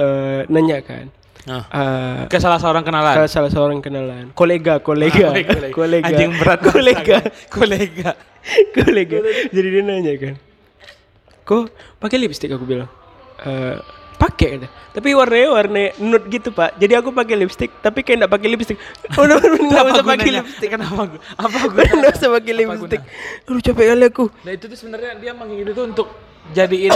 eh, 0.00 0.48
nanya 0.50 0.80
kan. 0.82 1.12
Nah, 1.42 1.66
eh, 1.66 2.20
ke 2.26 2.38
salah 2.38 2.56
seorang 2.56 2.80
kenalan. 2.80 3.14
ke 3.14 3.26
salah 3.26 3.48
seorang 3.48 3.78
kenalan 3.78 4.30
kolega 4.32 4.78
kolega 4.78 5.26
Ah, 5.26 5.34
kolega. 5.34 5.70
kolega 5.70 6.06
Anjing 6.06 6.32
berat 6.34 6.60
kolega 6.68 7.02
kan. 7.18 7.22
Kolega. 7.48 8.10
kolega 8.72 9.18
jadi 9.48 9.68
dia 9.68 9.82
nanya 9.82 10.12
kan 10.16 10.34
kok 11.42 11.66
pakai 11.96 12.16
lipstick 12.16 12.46
aku 12.48 12.62
bilang 12.62 12.86
eh 13.40 13.74
pakai 14.14 14.54
kata. 14.54 14.68
tapi 14.92 15.08
warnanya 15.12 15.50
warna 15.50 15.82
nude 15.96 16.26
gitu 16.28 16.50
pak 16.50 16.74
jadi 16.76 16.98
aku 16.98 17.10
pakai 17.10 17.34
lipstick 17.36 17.74
tapi 17.76 18.00
kayak 18.00 18.22
enggak 18.22 18.32
pakai 18.32 18.48
lipstick 18.48 18.78
oh 19.12 19.24
no, 19.24 19.34
no, 19.34 19.58
nggak 19.64 19.78
Apa 19.80 19.90
usah 19.92 20.04
pakai 20.04 20.30
lipstick 20.32 20.70
Kenapa? 20.70 21.02
gu- 21.08 21.22
Apa 21.34 21.58
gue? 21.68 21.82
nggak 21.92 22.14
usah 22.16 22.30
pakai 22.32 22.52
lipstick 22.56 23.02
aduh 23.42 23.58
capek 23.60 23.84
kali 23.88 24.04
aku 24.06 24.24
Nah 24.40 24.52
itu 24.52 24.64
tuh 24.64 24.76
sebenarnya 24.76 25.18
dia 25.18 25.32
manggil 25.32 25.66
itu 25.66 25.82
untuk 25.82 26.06
jadiin 26.50 26.94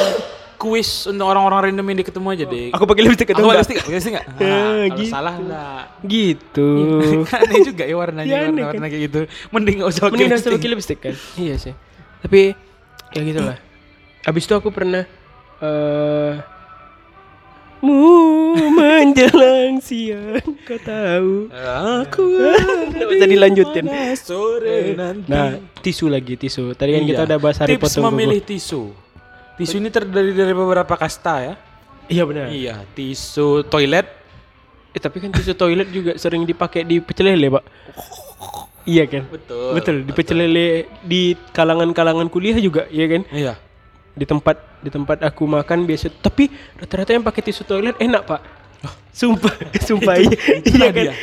kuis 0.56 0.88
untuk 1.04 1.25
orang-orang 1.25 1.70
random 1.70 1.86
yang 1.86 1.98
diketemu 2.00 2.28
aja 2.30 2.44
deh. 2.44 2.66
aku 2.70 2.84
pakai 2.84 3.02
lipstick 3.02 3.28
atau 3.28 3.36
Aku 3.36 3.46
enggak 3.46 3.58
lipstick, 3.60 3.78
pakai 3.78 3.92
lipstick 3.92 4.12
nggak? 4.12 4.26
Ya, 4.26 4.34
Nah, 4.40 4.56
kalau 4.82 4.96
gitu. 4.96 5.02
salah 5.08 5.34
enggak. 5.34 5.82
gitu 6.02 6.68
Kan 7.25 7.40
aneh 7.44 7.60
juga 7.62 7.82
ya 7.82 7.94
warnanya 7.94 8.26
Ya, 8.26 8.38
aneh 8.42 8.62
warna-warna 8.62 8.86
kayak 8.86 9.02
gitu. 9.04 9.20
Mending 9.48 9.75
nggak 9.78 9.88
usah 9.88 10.00
pakai 10.02 10.12
mending 10.12 10.30
lipstick. 10.30 10.52
pakai 10.52 10.70
lipstick 10.70 10.98
kan 11.00 11.14
iya 11.36 11.54
sih 11.56 11.75
tapi 12.18 12.40
ya 13.08 13.20
gitulah 13.22 13.56
abis 14.28 14.42
itu 14.42 14.52
aku 14.52 14.68
pernah 14.68 15.04
eh 15.56 16.32
mu 17.78 18.00
menjelang 18.72 19.78
siang 19.86 20.40
kau 20.64 20.80
tahu 20.80 21.52
Aku 22.02 22.25
Nggak 22.88 23.06
bisa 23.06 23.26
dilanjutin 23.26 23.84
sore 24.16 24.96
nanti. 24.96 25.28
nah 25.28 25.54
tisu 25.78 26.08
lagi 26.08 26.34
tisu 26.34 26.72
tadi 26.72 26.90
kan 26.90 27.02
kita 27.04 27.22
Iya. 27.22 27.28
udah 27.28 27.38
bahas 27.38 27.56
hari 27.58 27.76
Tips 27.76 27.92
potong 27.92 28.10
memilih 28.10 28.40
tisu. 28.42 28.90
Tisu 29.56 29.78
ini 29.78 29.88
terdiri 29.88 30.32
dari 30.32 30.52
beberapa 30.52 30.94
kasta 30.94 31.34
ya. 31.42 31.54
iya 32.06 32.22
benar 32.22 32.46
Iya, 32.48 32.84
tisu 32.92 33.64
toilet. 33.64 34.06
eh, 34.90 35.00
tapi 35.00 35.18
kan 35.18 35.28
tisu 35.28 35.52
toilet 35.52 35.88
juga 35.88 36.12
sering 36.14 36.42
dipakai 36.42 36.80
di 36.80 37.00
pecel 37.00 37.28
lele 37.28 37.50
pak 37.50 37.64
iya 38.86 39.04
kan 39.04 39.26
Betul. 39.26 39.75
betul 39.75 39.96
di 40.02 40.12
pecel 40.12 40.38
lele 40.38 40.66
di 41.02 41.22
kalangan-kalangan 41.50 42.28
kuliah 42.28 42.56
juga 42.56 42.86
iya 42.88 43.06
kan 43.06 43.22
Iya. 43.28 43.54
di 44.12 44.25
tempat 44.25 44.56
di 44.78 44.88
tempat 44.88 45.20
aku 45.20 45.44
makan 45.44 45.84
biasa 45.84 46.08
tapi 46.14 46.48
rata-rata 46.76 47.10
yang 47.10 47.20
pakai 47.20 47.42
tisu 47.42 47.64
toilet 47.64 47.96
enak 47.98 48.22
pak 48.25 48.40
sumpah 49.10 49.52
sumpah 49.88 50.14
iya 50.16 50.36
Itulah 50.60 50.86
iya 50.86 50.92
kan 50.92 51.02
dia. 51.02 51.14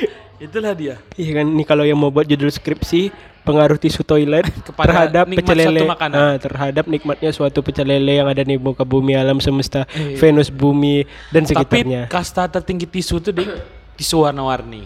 Itulah 0.44 0.74
dia. 0.74 0.96
iya 1.16 1.32
kan 1.34 1.48
nih 1.48 1.64
kalau 1.64 1.82
yang 1.82 1.96
mau 1.96 2.10
buat 2.10 2.26
judul 2.26 2.48
skripsi 2.48 3.16
pengaruh 3.42 3.76
tisu 3.76 4.04
toilet 4.04 4.44
Kepada 4.68 4.88
terhadap 5.08 5.24
pecel 5.30 5.56
lele 5.58 5.80
suatu 5.80 5.88
makanan. 5.90 6.16
Ah, 6.16 6.36
terhadap 6.36 6.86
nikmatnya 6.86 7.30
suatu 7.30 7.60
pecel 7.60 7.88
lele 7.88 8.14
yang 8.14 8.28
ada 8.28 8.40
di 8.40 8.56
muka 8.56 8.84
bumi 8.84 9.14
alam 9.14 9.40
semesta 9.40 9.88
Iya. 9.90 10.16
Venus 10.18 10.48
bumi 10.48 11.04
dan 11.32 11.44
Tapi 11.44 11.52
sekitarnya 11.56 12.02
kasta 12.08 12.44
tertinggi 12.46 12.84
tisu 12.86 13.20
itu 13.20 13.32
di 13.32 13.48
tisu 13.96 14.20
warna-warni. 14.22 14.84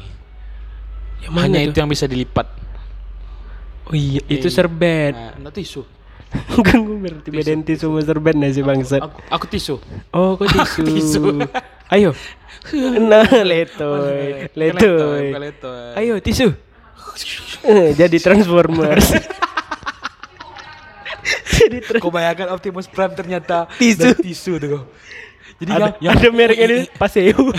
yang 1.20 1.34
mana 1.34 1.50
Hanya 1.50 1.60
tuh? 1.60 1.68
itu 1.68 1.78
yang 1.80 1.90
bisa 1.90 2.06
dilipat. 2.06 2.48
oh 3.84 3.96
iya 3.96 4.22
itu 4.28 4.48
serbet 4.48 5.14
Nah, 5.14 5.34
enggak 5.36 5.54
tisu. 5.56 5.82
kan 6.60 6.78
gue 6.78 6.98
berarti 7.00 7.30
bedain 7.30 7.64
tisu 7.64 7.88
sama 7.88 8.04
serbet 8.04 8.36
nah 8.36 8.46
si 8.48 8.60
bangsat 8.60 9.00
Aku, 9.00 9.18
aku 9.32 9.46
tisu. 9.48 9.76
oh 10.12 10.36
kok 10.36 10.46
tisu 10.54 10.82
Tisu. 10.84 11.22
Ayo 11.90 12.12
nah 13.12 13.24
letoy 13.44 14.50
letoy. 14.52 15.32
Ayo 15.96 16.20
tisu. 16.20 16.52
Eh, 17.64 17.96
Jadi 17.96 18.18
Transformers. 18.20 19.08
Jadi 21.58 21.78
tra- 21.82 22.00
Kau 22.00 22.14
bayangkan 22.14 22.54
Optimus 22.54 22.86
Prime 22.86 23.12
ternyata 23.12 23.66
Tisu. 23.76 24.14
tisu 24.16 24.54
tuh. 24.58 24.82
Jadi 25.58 25.72
ada, 25.74 25.98
yang, 25.98 26.14
yang 26.14 26.14
ada 26.16 26.30
mereknya 26.30 26.66
ini 26.68 26.80
Paseo. 27.02 27.50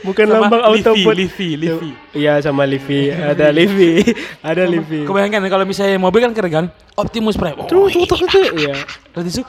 Bukan 0.00 0.24
Sama 0.24 0.48
lambang 0.48 0.62
Livi, 0.72 0.80
Autobot. 0.80 1.14
Livi, 1.16 1.48
Livi. 1.56 1.90
Iya 2.12 2.40
sama 2.40 2.64
Livi, 2.64 3.08
ada 3.08 3.48
Livi, 3.50 4.00
ada 4.40 4.64
Livi. 4.64 5.04
Kau 5.04 5.12
bayangkan 5.12 5.44
kalau 5.48 5.64
misalnya 5.64 5.96
mobil 5.96 6.24
kan 6.24 6.32
keren 6.32 6.52
kan? 6.52 6.66
Optimus 6.94 7.36
Prime. 7.36 7.56
Oh, 7.58 7.66
Tuh, 7.66 7.90
tuh, 7.90 8.04
tuh, 8.06 8.28
tuh. 8.28 8.44
Iya. 8.54 8.74
tisu. 9.14 9.42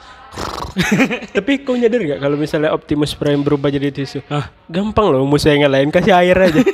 Tapi 1.32 1.64
kau 1.64 1.72
nyadar 1.72 2.00
gak 2.04 2.20
kalau 2.20 2.36
misalnya 2.36 2.72
Optimus 2.72 3.16
Prime 3.16 3.40
berubah 3.40 3.72
jadi 3.72 3.88
tisu? 3.88 4.20
Ah, 4.28 4.52
Gampang 4.68 5.08
loh 5.08 5.24
musuh 5.24 5.52
yang 5.52 5.68
lain 5.68 5.88
kasih 5.88 6.12
air 6.12 6.36
aja. 6.36 6.60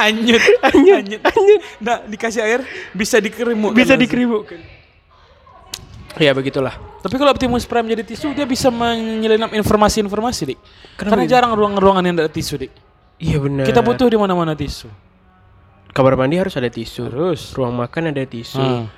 hanyut, 0.00 0.40
Hanyut, 0.64 1.20
hanyut. 1.20 1.60
Nah, 1.78 2.00
dikasih 2.08 2.40
air 2.40 2.60
bisa 2.96 3.20
dikerimuk. 3.20 3.76
Bisa 3.76 3.92
dikerimukkan. 3.96 4.60
Ya 6.16 6.32
begitulah. 6.32 6.91
Tapi 7.02 7.14
kalau 7.14 7.30
Optimus 7.30 7.66
Prime 7.66 7.86
jadi 7.88 8.02
tisu 8.04 8.30
dia 8.30 8.46
bisa 8.46 8.70
menyelinap 8.70 9.50
informasi-informasi, 9.50 10.40
Dik. 10.46 10.58
Kenapa 10.94 11.10
Karena 11.10 11.24
gitu? 11.24 11.32
jarang 11.32 11.52
ruangan-ruangan 11.52 12.02
yang 12.04 12.14
ada 12.16 12.30
tisu, 12.30 12.54
Dik. 12.56 12.72
Iya 13.18 13.38
benar. 13.38 13.64
Kita 13.64 13.80
butuh 13.80 14.06
di 14.06 14.16
mana-mana 14.16 14.54
tisu. 14.54 14.86
kamar 15.90 16.16
mandi 16.16 16.40
harus 16.40 16.54
ada 16.54 16.66
tisu. 16.66 17.04
Terus 17.04 17.52
ruang 17.52 17.76
makan 17.76 18.08
ada 18.08 18.24
tisu. 18.24 18.56
Hmm. 18.56 18.88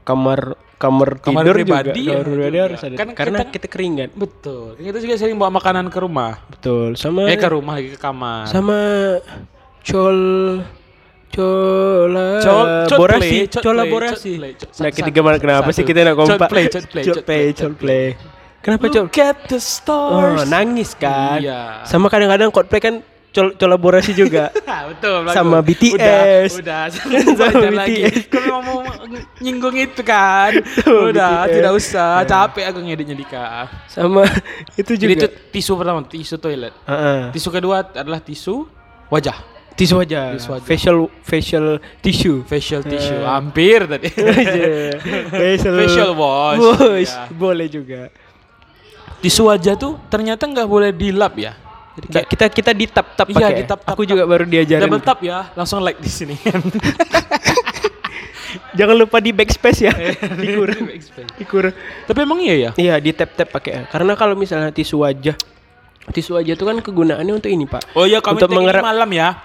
Kamar 0.00 0.56
kamar 0.78 1.20
Kamar 1.20 1.44
tidur 1.44 1.54
pribadi 1.54 2.00
juga. 2.00 2.08
ya, 2.08 2.14
Kamar 2.14 2.24
pribadi 2.24 2.48
juga. 2.48 2.64
harus 2.64 2.80
ada. 2.80 2.94
Kan 2.96 3.08
karena 3.12 3.38
kita- 3.38 3.52
kita, 3.52 3.66
keringat. 3.68 4.10
Betul. 4.16 4.66
Kita 4.74 4.98
juga 4.98 5.14
sering 5.14 5.36
bawa 5.36 5.50
makanan 5.52 5.92
ke 5.92 5.98
rumah. 5.98 6.40
Betul. 6.48 6.96
Sama 6.96 7.26
Eh 7.26 7.36
ke 7.36 7.48
rumah 7.48 7.76
lagi 7.76 7.92
ke 7.92 8.00
kamar. 8.00 8.48
sama 8.48 8.78
col 9.82 10.18
cola 11.30 12.28
Col- 12.40 12.88
borasi 12.96 13.48
cot- 13.48 13.64
Nah, 14.78 14.90
ketiga 14.90 15.20
mana 15.20 15.36
kenapa 15.36 15.68
sih 15.70 15.82
kita 15.82 16.02
nak 16.02 16.14
kompak? 16.16 16.48
Cotplay, 16.48 16.66
cotplay, 16.66 17.02
cotplay, 17.02 17.04
cotplay, 17.04 17.44
cotplay. 17.54 18.04
Kenapa 18.58 18.84
col? 18.90 19.06
Look 19.06 19.18
at 19.18 19.38
the 19.46 19.60
stars. 19.62 20.42
Oh, 20.42 20.44
nangis 20.44 20.92
kan. 20.92 21.38
Iya. 21.38 21.86
Sama 21.86 22.10
kadang-kadang 22.10 22.50
cosplay 22.50 22.82
kan 22.82 22.94
col 23.28 23.54
kolaborasi 23.54 24.12
juga. 24.12 24.50
Ah, 24.66 24.86
betul. 24.90 25.30
Sama 25.30 25.62
BTS. 25.62 25.94
Udah, 25.94 26.20
udah. 26.58 26.82
Sama. 27.38 27.84
BTS. 27.86 28.26
Kau 28.26 28.40
memang 28.42 28.62
mau 28.66 28.78
nyinggung 29.38 29.76
itu 29.78 30.02
kan. 30.02 30.58
Udah, 30.84 31.46
BTS. 31.46 31.54
tidak 31.54 31.72
usah. 31.72 32.10
Capek 32.24 32.64
aku 32.66 32.78
ngeditnya 32.82 33.14
Dika. 33.14 33.70
Sama 33.86 34.26
itu 34.74 34.98
Jadi 34.98 35.14
itu 35.14 35.24
juga. 35.24 35.28
tisu 35.54 35.72
pertama, 35.78 36.00
tisu 36.02 36.34
toilet. 36.36 36.74
Heeh. 36.82 37.20
Tisu 37.30 37.48
kedua 37.48 37.86
adalah 37.86 38.18
tisu 38.18 38.66
wajah, 39.08 39.38
Tisu 39.78 39.94
wajah. 39.96 40.34
Facial 40.60 41.06
facial 41.22 41.66
tissue. 42.02 42.42
facial 42.42 42.82
tissue. 42.82 43.22
Hampir 43.22 43.86
tadi. 43.86 44.10
facial 45.32 45.74
Facial 45.78 46.10
wash. 46.12 46.58
wash. 46.58 47.08
Iya. 47.08 47.30
Boleh 47.30 47.66
juga. 47.66 48.10
tisu 49.18 49.46
wajah 49.46 49.74
tuh 49.74 49.98
ternyata 50.06 50.44
nggak 50.44 50.66
boleh 50.66 50.90
dilap 50.90 51.34
ya. 51.34 51.54
Jadi 51.94 52.06
kayak 52.08 52.26
kita 52.26 52.44
kita 52.48 52.70
di 52.72 52.86
tap 52.86 53.06
tap 53.14 53.26
Iya, 53.26 53.34
pakai. 53.34 53.54
di 53.56 53.64
tap-tap, 53.64 53.90
Aku 53.90 54.02
juga 54.02 54.22
baru 54.22 54.46
diajarin. 54.46 54.82
double 54.84 55.02
tap 55.02 55.18
ya, 55.18 55.50
langsung 55.52 55.82
like 55.82 55.98
di 55.98 56.06
sini. 56.06 56.38
Jangan 58.74 58.96
lupa 58.96 59.18
di 59.18 59.30
backspace 59.30 59.80
ya. 59.82 59.92
Dikur. 60.42 60.70
Dikur. 61.36 61.64
Tapi 62.06 62.18
emang 62.18 62.38
iya 62.38 62.54
ya? 62.54 62.70
Iya, 62.74 62.94
di 62.98 63.10
tap 63.10 63.34
tap 63.34 63.50
pakai. 63.50 63.86
Karena 63.86 64.14
kalau 64.14 64.32
misalnya 64.34 64.70
tisu 64.70 65.02
wajah 65.02 65.34
Tisu 66.08 66.32
wajah 66.32 66.56
itu 66.56 66.64
kan 66.64 66.80
kegunaannya 66.80 67.36
untuk 67.36 67.52
ini, 67.52 67.68
Pak. 67.68 67.92
Oh 67.92 68.08
iya, 68.08 68.24
kami 68.24 68.40
Untuk 68.40 68.48
mengerap- 68.48 68.80
malam 68.80 69.10
ya. 69.12 69.44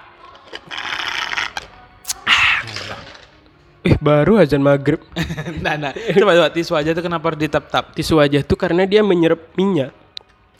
Eh, 3.83 4.00
baru 4.00 4.39
azan 4.39 4.63
maghrib. 4.63 5.03
nah, 5.63 5.75
nah. 5.75 5.91
Coba 5.91 6.31
coba 6.39 6.50
tisu 6.55 6.72
wajah 6.72 6.91
tuh 6.95 7.03
kenapa 7.03 7.24
harus 7.27 7.39
ditap-tap? 7.43 7.91
Tisu 7.91 8.15
wajah 8.15 8.39
itu 8.39 8.55
karena 8.55 8.88
dia 8.88 9.03
menyerap 9.03 9.51
minyak. 9.60 9.91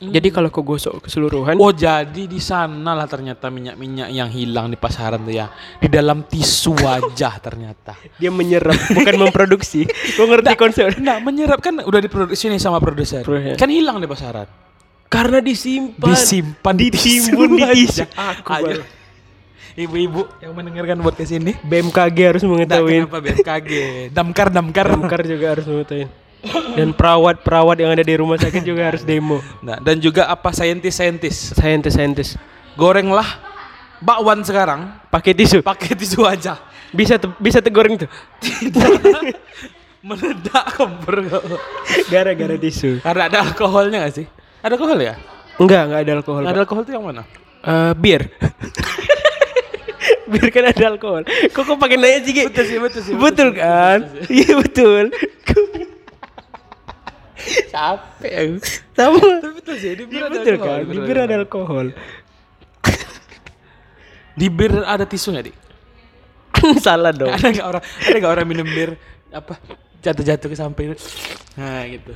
Jadi 0.04 0.28
kalau 0.28 0.52
kau 0.52 0.60
gosok 0.60 1.06
keseluruhan, 1.06 1.56
Oh 1.56 1.72
jadi 1.72 2.28
di 2.28 2.36
sana 2.36 2.92
lah 2.92 3.08
ternyata 3.08 3.48
minyak-minyak 3.48 4.12
yang 4.12 4.28
hilang 4.28 4.68
di 4.68 4.76
pasaran 4.76 5.22
tuh 5.22 5.32
ya 5.32 5.48
di 5.80 5.88
dalam 5.88 6.26
tisu 6.28 6.76
wajah 6.76 7.40
ternyata. 7.40 7.96
dia 8.20 8.28
menyerap 8.28 8.76
bukan 8.90 9.16
memproduksi. 9.16 9.88
Kau 10.18 10.28
ngerti 10.28 10.58
konsep? 10.58 10.98
Nah 11.00 11.22
menyerap 11.22 11.62
kan 11.62 11.80
udah 11.80 12.00
diproduksi 12.04 12.52
nih 12.52 12.60
sama 12.60 12.82
produser. 12.82 13.24
Produser. 13.24 13.56
Kan 13.56 13.70
hilang 13.70 14.02
di 14.02 14.10
pasaran. 14.10 14.44
Karena 15.08 15.38
disimpan. 15.38 16.10
Disimpan 16.10 16.74
di 16.74 16.86
ditimbun 16.90 17.50
di 17.54 17.64
tisu. 17.64 18.04
Aku 18.12 18.50
Ayo. 18.50 18.82
Ibu-ibu 19.74 20.30
yang 20.38 20.54
mendengarkan 20.54 21.02
podcast 21.02 21.34
ini. 21.34 21.58
BMKG 21.60 22.18
harus 22.22 22.42
Nah, 22.42 22.50
mengetahui. 22.54 22.94
kenapa 23.02 23.18
BMKG? 23.18 23.70
Damkar 24.16 24.48
damkar. 24.48 24.86
Damkar 24.88 25.20
juga 25.26 25.46
harus 25.50 25.66
mengetahui. 25.66 26.06
Dan 26.76 26.92
perawat-perawat 26.92 27.76
yang 27.76 27.90
ada 27.90 28.04
di 28.04 28.14
rumah 28.14 28.36
sakit 28.36 28.62
juga 28.62 28.86
harus 28.86 29.02
demo. 29.02 29.40
Nah, 29.58 29.80
dan 29.80 29.98
juga 29.98 30.28
apa 30.28 30.52
saintis-saintis. 30.52 31.56
Saintis-saintis. 31.56 32.38
Gorenglah 32.76 33.24
bakwan 33.98 34.44
sekarang 34.44 34.94
Pakai 35.08 35.32
tisu. 35.32 35.64
pakai 35.64 35.96
tisu 35.96 36.22
wajah. 36.22 36.60
Bisa 36.92 37.18
te- 37.18 37.34
bisa 37.40 37.58
tegoreng 37.58 37.98
tuh. 37.98 38.10
Meledak 40.06 40.66
kompor. 40.76 41.24
Gara-gara 42.06 42.54
tisu. 42.60 43.00
Karena 43.00 43.26
ada 43.26 43.38
alkoholnya 43.42 44.04
gak 44.06 44.14
sih? 44.14 44.26
Ada 44.62 44.76
alkohol 44.76 45.00
ya? 45.00 45.14
Enggak, 45.56 45.82
enggak 45.88 46.00
ada 46.04 46.12
alkohol. 46.20 46.42
Ada 46.44 46.58
alkohol 46.62 46.82
tuh 46.84 46.92
yang 46.92 47.02
mana? 47.02 47.22
Eh, 47.64 47.92
bir. 47.96 48.22
bir 50.28 50.48
kan 50.50 50.64
ada 50.70 50.84
alkohol. 50.94 51.22
Kok 51.52 51.62
kok 51.64 51.76
pakai 51.80 51.96
nanya 52.00 52.20
sih? 52.24 52.32
Betul 52.46 52.64
sih, 52.64 52.78
betul 52.80 53.00
sih. 53.02 53.12
Betul 53.16 53.48
kan? 53.56 53.98
Iya 54.30 54.52
betul. 54.60 55.04
Capek 57.72 58.32
aku. 58.32 58.56
Sama. 58.96 59.28
Betul 59.60 59.74
sih, 59.76 59.90
di 59.98 60.04
bir 60.08 60.20
Iya 60.20 60.24
ada 60.26 60.34
betul 60.38 60.56
kan? 60.60 60.78
di 60.80 60.86
Di 60.88 60.96
bir 60.96 61.04
bir 61.04 61.16
ada 61.20 61.34
alkohol. 61.44 61.86
Di 64.34 64.46
bir 64.50 64.72
ada 64.82 65.04
tisu 65.06 65.30
gak, 65.36 65.44
Dik? 65.46 65.56
Salah 66.84 67.12
dong. 67.14 67.30
Ada 67.30 67.52
gak 67.54 67.66
orang 67.66 67.82
ada 67.82 68.16
gak 68.18 68.32
orang 68.32 68.46
minum 68.48 68.66
bir 68.66 68.98
apa 69.34 69.58
jatuh-jatuh 69.98 70.46
ke 70.46 70.56
samping 70.56 70.94
nah 71.58 71.82
gitu 71.90 72.14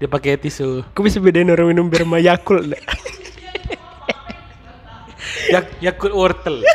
dia 0.00 0.08
pakai 0.08 0.40
tisu 0.40 0.80
Kok 0.96 1.02
bisa 1.04 1.20
bedain 1.20 1.52
orang 1.52 1.68
minum 1.68 1.92
bir 1.92 2.00
sama 2.00 2.16
Yakult? 2.16 2.72
Yak 5.46 5.66
Yakult 5.80 6.12
wortel 6.12 6.56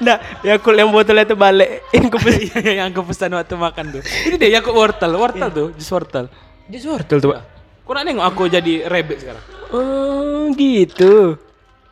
Nah, 0.00 0.16
Yakult 0.40 0.74
yang 0.74 0.88
botolnya 0.88 1.24
itu 1.24 1.34
balik. 1.34 1.84
Yang 1.90 2.06
kepes 2.12 2.36
yang 2.56 2.88
aku 2.88 3.02
pesan 3.04 3.32
waktu 3.32 3.54
makan 3.54 3.84
tuh 3.90 4.02
ini 4.24 4.34
deh 4.34 4.48
Yakult 4.48 4.74
wortel 4.74 5.12
wortel 5.14 5.48
tuh 5.50 5.68
jus 5.74 5.90
wortel 5.90 6.26
Jus 6.66 6.84
wortel 6.84 7.18
tuh, 7.18 7.30
Pak. 7.30 7.42
kok 7.82 7.92
nak 7.92 8.04
nengok 8.04 8.22
aku 8.24 8.42
jadi 8.46 8.86
rabbit 8.86 9.18
sekarang 9.20 9.44
Oh, 9.70 10.50
gitu. 10.52 11.38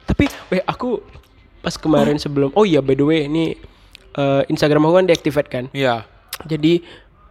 Tapi, 0.02 0.26
weh, 0.48 0.58
aku 0.60 0.98
pas 1.58 1.70
kemarin 1.72 2.16
sebelum 2.16 2.50
Oh 2.52 2.62
iya, 2.62 2.78
by 2.78 2.92
the 2.92 3.02
way, 3.02 3.20
ini 3.24 3.54
eh, 4.12 4.42
Instagram 4.46 4.82
aku 4.82 4.94
kan 4.96 5.06
deactivate 5.06 5.46
kan. 5.46 5.64
iya 5.70 6.02
Jadi 6.42 6.82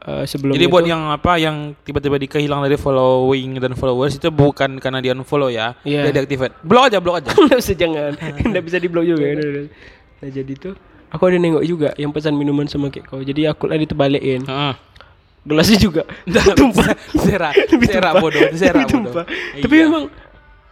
eh, 0.08 0.24
sebelum 0.24 0.56
jadi 0.56 0.66
itu, 0.66 0.72
buat 0.72 0.88
yang 0.88 1.12
apa 1.12 1.36
yang 1.36 1.76
tiba-tiba 1.84 2.16
dikehilang 2.18 2.64
dari 2.64 2.80
following 2.80 3.60
dan 3.60 3.76
followers 3.76 4.16
itu 4.16 4.32
bukan 4.32 4.80
karena 4.80 5.04
dia 5.04 5.12
unfollow 5.12 5.52
ya. 5.52 5.76
Iya. 5.84 6.08
dia 6.08 6.24
deactivate. 6.24 6.56
Blok 6.64 6.88
aja 6.88 6.98
blok 7.04 7.20
aja. 7.20 7.30
Nggak 7.46 7.60
usah 7.60 7.76
jangan. 7.76 8.12
Nggak 8.50 8.64
bisa 8.64 8.78
di 8.80 8.88
blok 8.88 9.06
juga 9.06 9.26
Nah 10.18 10.30
jadi 10.32 10.54
tuh 10.58 10.74
Aku 11.08 11.24
ada 11.24 11.38
nengok 11.38 11.64
juga 11.64 11.94
Yang 11.94 12.20
pesan 12.20 12.36
minuman 12.36 12.66
sama 12.66 12.90
kayak 12.90 13.08
kau 13.08 13.22
Jadi 13.22 13.46
aku 13.46 13.70
lah 13.70 13.78
ditebalikin. 13.78 14.44
Heeh. 14.44 14.74
Gelasnya 15.48 15.78
juga. 15.80 16.04
Tumpah. 16.60 16.92
Serak 17.16 17.54
serak 17.88 18.14
bodoh 18.20 18.44
serak 18.52 18.88
bodoh. 18.88 18.92
tumpah. 19.14 19.26
Tapi 19.60 19.76
Iya. 19.76 19.84
memang 19.88 20.04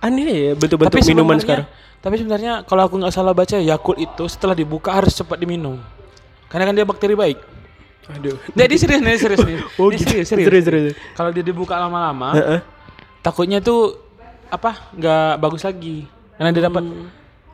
Aneh 0.04 0.28
ya 0.28 0.54
bentuk-bentuk 0.54 1.02
minuman 1.08 1.40
sekarang. 1.40 1.66
Tapi 2.04 2.16
sebenarnya 2.20 2.62
kalau 2.68 2.86
aku 2.86 3.00
nggak 3.02 3.14
salah 3.16 3.34
baca 3.34 3.58
Yakult 3.58 3.98
itu 3.98 4.24
setelah 4.30 4.54
dibuka 4.54 4.94
harus 4.94 5.16
cepat 5.16 5.40
diminum. 5.40 5.80
Karena 6.52 6.70
kan 6.70 6.76
dia 6.78 6.86
bakteri 6.86 7.16
baik. 7.18 7.55
Aduh 8.12 8.38
Nah, 8.54 8.64
dia 8.66 8.78
serius 8.78 9.02
nih, 9.02 9.18
serius 9.18 9.42
nih. 9.42 9.58
Oh 9.82 9.90
Ini 9.90 9.98
gitu 9.98 10.06
serius, 10.06 10.28
serius. 10.30 10.48
Serius 10.48 10.66
serius 10.66 10.86
Kalau 11.14 11.30
dia 11.34 11.42
dibuka 11.42 11.76
lama-lama, 11.76 12.38
Heeh. 12.38 12.60
takutnya 13.20 13.58
tuh 13.60 13.98
apa? 14.48 14.94
nggak 14.94 15.42
bagus 15.42 15.66
lagi. 15.66 16.06
Karena 16.38 16.54
dia 16.54 16.64
dapat 16.68 16.84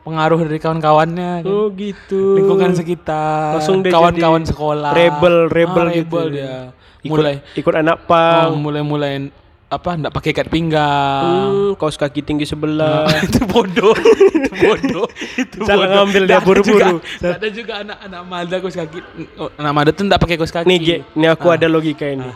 pengaruh 0.02 0.38
dari 0.44 0.58
kawan-kawannya, 0.58 1.46
kan. 1.46 1.48
Oh 1.48 1.70
gitu 1.72 2.36
lingkungan 2.36 2.74
sekitar, 2.74 3.56
Langsung 3.56 3.80
kawan-kawan 3.80 4.42
sekolah. 4.44 4.92
rebel, 4.92 5.48
rebel 5.48 5.86
Ah, 5.88 5.94
gitu. 5.94 6.16
rebel 6.18 6.26
dia. 6.28 6.54
Ikut, 7.02 7.18
Mulai 7.18 7.34
Ikut 7.58 7.74
anak 7.74 7.96
oh, 7.98 8.06
pang 8.06 8.50
mulai-mulai 8.54 9.32
apa? 9.72 9.90
Nggak 9.96 10.12
pakai 10.12 10.30
ikat 10.36 10.48
pinggang. 10.52 11.72
hmm, 11.72 11.80
Kaos 11.80 11.96
kaki 11.96 12.20
tinggi 12.20 12.44
sebelah. 12.44 13.08
Itu 13.26 13.48
bodoh. 13.48 13.96
Itu 13.96 14.52
bodoh. 14.52 15.06
Itu 15.42 15.64
Salah 15.64 15.88
bodoh. 15.88 15.96
ngambil 16.04 16.22
dia 16.28 16.36
ada 16.36 16.44
buru-buru. 16.44 16.96
ada 17.20 17.48
juga 17.48 17.72
anak-anak 17.80 18.22
mada 18.28 18.56
kaos 18.60 18.76
kaki. 18.76 18.98
Oh, 19.40 19.48
anak 19.56 19.72
mada 19.72 19.90
tuh 19.90 20.04
enggak 20.04 20.20
pakai 20.20 20.36
kaos 20.36 20.52
kaki. 20.52 20.68
Nih 20.68 21.02
ini 21.02 21.26
aku 21.26 21.48
ada 21.48 21.64
logika 21.66 22.04
ini. 22.04 22.28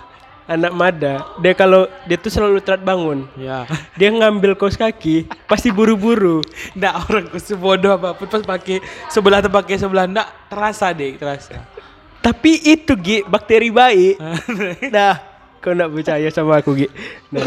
Anak 0.47 0.79
Mada 0.79 1.27
Dia 1.43 1.59
kalau 1.59 1.91
Dia 2.07 2.15
tuh 2.15 2.31
selalu 2.31 2.63
telat 2.63 2.79
bangun 2.79 3.27
ya. 3.35 3.67
Dia 3.99 4.15
ngambil 4.15 4.55
kaos 4.55 4.79
kaki 4.79 5.27
Pasti 5.51 5.75
buru-buru. 5.75 6.39
Enggak 6.71 6.95
orang 7.11 7.27
sebodoh 7.43 7.99
apa 7.99 8.15
pun. 8.15 8.31
Pas 8.31 8.47
pakai 8.47 8.79
sebelah 9.11 9.43
atau 9.43 9.51
pakai 9.51 9.75
sebelah. 9.75 10.07
Enggak 10.07 10.31
terasa 10.47 10.95
deh 10.95 11.19
terasa. 11.19 11.67
Tapi 12.23 12.63
itu 12.63 12.95
Gi 12.95 13.27
Bakteri 13.27 13.75
baik. 13.75 14.15
Nah 14.95 15.36
Kau 15.67 15.75
nak 15.75 15.91
percaya 15.91 16.31
sama 16.31 16.63
aku 16.63 16.79
Gi. 16.79 16.87
Nah. 17.35 17.43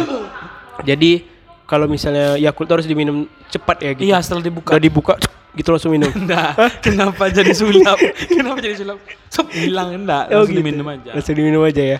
Jadi 0.83 1.39
Kalau 1.63 1.85
misalnya 1.85 2.33
Yakult 2.35 2.65
harus 2.67 2.89
diminum 2.89 3.29
cepat 3.47 3.77
ya 3.79 3.93
gitu 3.93 4.09
iya 4.09 4.17
setelah 4.19 4.41
dibuka. 4.41 4.73
Udah 4.73 4.83
dibuka 4.83 5.13
Gitu 5.53 5.69
langsung 5.69 5.93
minum. 5.93 6.09
Enggak 6.19 6.57
kenapa 6.81 7.29
jadi 7.29 7.53
sulap? 7.53 7.97
Kenapa 8.29 8.57
jadi 8.57 8.75
sulap? 8.75 8.97
Sup, 9.29 9.47
hilang 9.53 9.93
enggak. 9.93 10.33
Oh 10.33 10.43
langsung 10.43 10.57
gitu. 10.57 10.59
diminum 10.65 10.85
aja. 10.89 11.09
Langsung 11.13 11.35
diminum 11.37 11.61
aja 11.63 11.83
ya. 11.95 11.97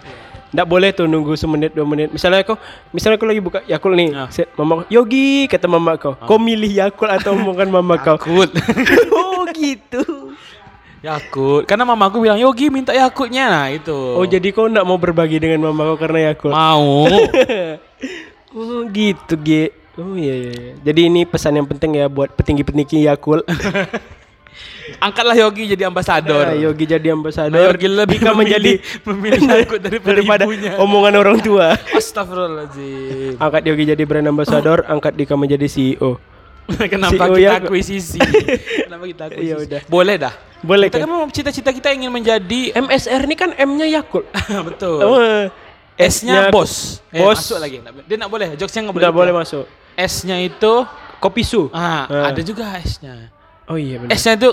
Nggak 0.49 0.67
boleh 0.67 0.89
tuh 0.89 1.05
nunggu 1.05 1.38
semenit 1.38 1.71
dua 1.77 1.86
menit. 1.86 2.10
Misalnya 2.10 2.41
kau 2.41 2.58
Misalnya 2.89 3.21
kau 3.21 3.29
lagi 3.29 3.41
buka 3.41 3.62
Yakult 3.69 3.93
nih 3.93 4.10
Ah. 4.17 4.27
Mama 4.58 4.89
Yogi 4.89 5.45
kata 5.45 5.69
mama 5.69 5.95
kau 6.01 6.17
Kau 6.17 6.41
milih 6.41 6.73
Yakult 6.73 7.13
atau 7.13 7.38
omongan 7.38 7.69
mama 7.69 7.95
kau? 8.01 8.17
Yakult. 8.17 8.51
Oh 9.39 9.45
gitu 9.53 10.03
Yakult 10.99 11.63
karena 11.63 11.88
mama 11.88 12.12
aku 12.12 12.19
bilang 12.19 12.35
Yogi 12.35 12.67
minta 12.67 12.91
Yakultnya 12.91 13.47
nah 13.47 13.67
itu. 13.71 13.95
Oh 13.95 14.27
jadi 14.27 14.51
kau 14.51 14.67
nggak 14.67 14.83
mau 14.83 14.99
berbagi 14.99 15.39
dengan 15.39 15.71
mama 15.71 15.95
kau 15.95 15.97
karena 15.99 16.33
Yakult 16.33 16.53
mau. 16.53 17.07
Oh 18.49 18.81
gitu 18.89 19.38
G 19.38 19.69
Oh 19.99 20.17
iya, 20.17 20.33
iya 20.33 20.51
iya. 20.55 20.73
Jadi 20.81 21.12
ini 21.12 21.21
pesan 21.27 21.59
yang 21.59 21.67
penting 21.69 22.01
ya 22.01 22.09
buat 22.09 22.33
petinggi-petinggi 22.33 23.05
Yakult 23.05 23.45
angkatlah 25.05 25.38
Yogi 25.38 25.69
jadi 25.69 25.85
ambasador. 25.85 26.49
Nah, 26.49 26.57
Yogi 26.57 26.85
jadi 26.89 27.13
ambasador. 27.13 27.53
Nah, 27.53 27.69
Yogi 27.69 27.88
lebih 27.88 28.17
Dika 28.17 28.31
menjadi 28.33 28.71
memilih 29.07 29.41
Yakult 29.45 29.81
daripada, 29.85 30.09
daripada 30.17 30.43
ibunya. 30.49 30.71
omongan 30.81 31.13
orang 31.13 31.38
tua. 31.45 31.77
Astagfirullahaladzim. 31.93 33.38
Angkat 33.38 33.62
Yogi 33.69 33.83
jadi 33.93 34.03
brand 34.09 34.27
ambassador 34.27 34.81
Angkat 34.89 35.13
Dika 35.13 35.38
menjadi 35.38 35.69
CEO 35.69 36.17
Kenapa 36.69 37.29
CEO 37.29 37.33
kita 37.38 37.55
akuisisi? 37.65 38.19
Kenapa 38.85 39.03
kita 39.09 39.23
akuisisi? 39.29 39.45
Iya, 39.45 39.55
udah. 39.62 39.81
Boleh 39.89 40.15
dah. 40.21 40.33
Boleh 40.59 40.91
Kita 40.91 41.03
kan? 41.03 41.07
kan 41.07 41.31
cita-cita 41.31 41.69
kita 41.71 41.89
ingin 41.95 42.11
menjadi 42.11 42.75
MSR 42.75 43.21
ini 43.23 43.35
kan 43.35 43.55
M-nya 43.55 43.87
Yakult 43.87 44.27
betul. 44.67 44.99
Oh, 44.99 45.19
S-nya 45.99 46.47
bos. 46.47 47.03
Eh, 47.11 47.19
bos. 47.19 47.39
masuk 47.39 47.59
lagi. 47.59 47.79
Nggak 47.79 47.91
boleh. 47.91 48.05
Dia 48.07 48.15
enggak 48.15 48.31
boleh. 48.31 48.47
Jokesnya 48.55 48.81
enggak 48.87 48.95
boleh. 48.95 49.05
Udah 49.07 49.15
boleh 49.15 49.33
masuk 49.35 49.65
S-nya 49.99 50.37
itu 50.39 50.73
Kopi 51.19 51.43
su 51.43 51.67
ah, 51.75 52.07
Ah. 52.07 52.31
ada 52.31 52.39
juga 52.39 52.71
S-nya. 52.79 53.31
Oh 53.67 53.75
iya 53.75 53.99
benar 53.99 54.15
S-nya 54.15 54.39
itu 54.39 54.49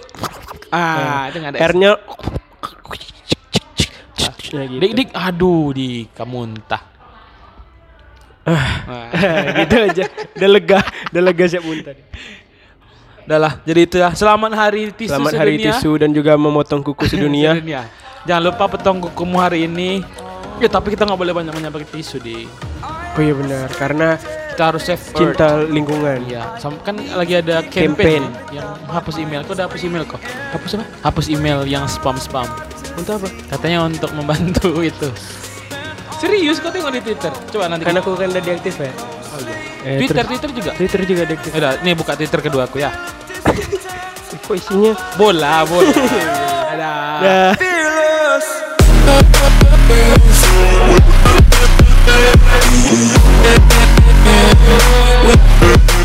ah, 0.74 1.30
itu 1.30 1.36
nggak 1.38 1.52
ada. 1.54 1.58
R-nya 1.70 1.90
Nah 4.46 4.62
gitu 4.62 4.78
Dik 4.78 4.92
dik 4.94 5.08
aduh 5.10 5.74
di 5.74 6.06
kamu 6.14 6.38
entah. 6.54 6.82
Ah. 8.46 9.10
gitu 9.58 9.74
aja 9.74 10.04
Udah 10.38 10.50
lega 10.54 10.78
Udah 11.10 11.22
lega 11.22 11.44
siap 11.50 11.66
muntah 11.66 11.98
Udah 13.26 13.38
lah, 13.38 13.52
jadi 13.66 13.80
itu 13.82 13.96
ya. 13.98 14.14
Selamat 14.14 14.54
hari 14.54 14.94
tisu 14.94 15.10
Selamat 15.10 15.34
hari 15.34 15.58
sedunia. 15.58 15.74
tisu 15.74 15.90
dan 15.98 16.10
juga 16.14 16.32
memotong 16.34 16.80
kuku 16.80 17.04
sedunia 17.12 17.58
Sedunia. 17.58 17.82
Jangan 18.22 18.42
lupa 18.44 18.64
potong 18.66 18.98
kukumu 19.02 19.38
hari 19.38 19.66
ini. 19.66 20.02
Ya 20.56 20.70
tapi 20.70 20.94
kita 20.94 21.04
nggak 21.04 21.18
boleh 21.18 21.34
banyak-banyak 21.34 21.68
pakai 21.68 21.88
tisu 21.92 22.16
di. 22.16 22.46
Oh 23.16 23.20
iya 23.20 23.32
benar 23.32 23.66
Karena 23.72 24.14
Kita 24.52 24.72
harus 24.72 24.84
save 24.84 24.96
Earth. 24.96 25.12
cinta 25.12 25.48
lingkungan 25.58 26.16
Iya, 26.24 26.56
kan 26.80 26.96
lagi 27.12 27.36
ada 27.36 27.60
Campaign. 27.60 27.92
campaign, 27.92 28.22
yang 28.54 28.68
hapus 28.88 29.16
email. 29.18 29.40
Kok 29.42 29.52
udah 29.52 29.66
hapus 29.68 29.82
email 29.84 30.04
kok? 30.06 30.20
Hapus 30.54 30.70
apa? 30.72 30.84
Hapus 31.02 31.26
email 31.28 31.58
yang 31.66 31.84
spam-spam. 31.84 32.48
Untuk 32.96 33.20
apa? 33.20 33.28
Katanya 33.50 33.84
untuk 33.84 34.08
membantu 34.14 34.80
itu. 34.86 35.08
Serius 36.16 36.56
kau 36.56 36.72
tengok 36.72 36.88
di 36.88 37.00
Twitter? 37.02 37.28
Coba 37.52 37.68
nanti. 37.68 37.84
Karena 37.84 38.00
aku 38.00 38.16
kan 38.16 38.30
udah 38.30 38.40
diaktif 38.40 38.78
ya 38.78 38.88
Oh, 39.28 39.40
iya. 39.44 39.56
Eh, 39.84 39.96
Twitter, 40.00 40.24
Twitter 40.24 40.50
juga. 40.50 40.70
Twitter 40.72 41.00
juga 41.04 41.22
diaktif 41.28 41.50
Udah, 41.52 41.72
nih 41.78 41.92
buka 41.92 42.16
Twitter 42.16 42.40
kedua 42.40 42.64
aku 42.64 42.80
ya. 42.80 42.88
Kok 44.46 44.54
isinya 44.54 44.92
Bola, 45.18 45.66
bola. 45.66 45.90
Ada. 46.70 46.92
Dah 47.22 47.52
Woo. 55.26 55.95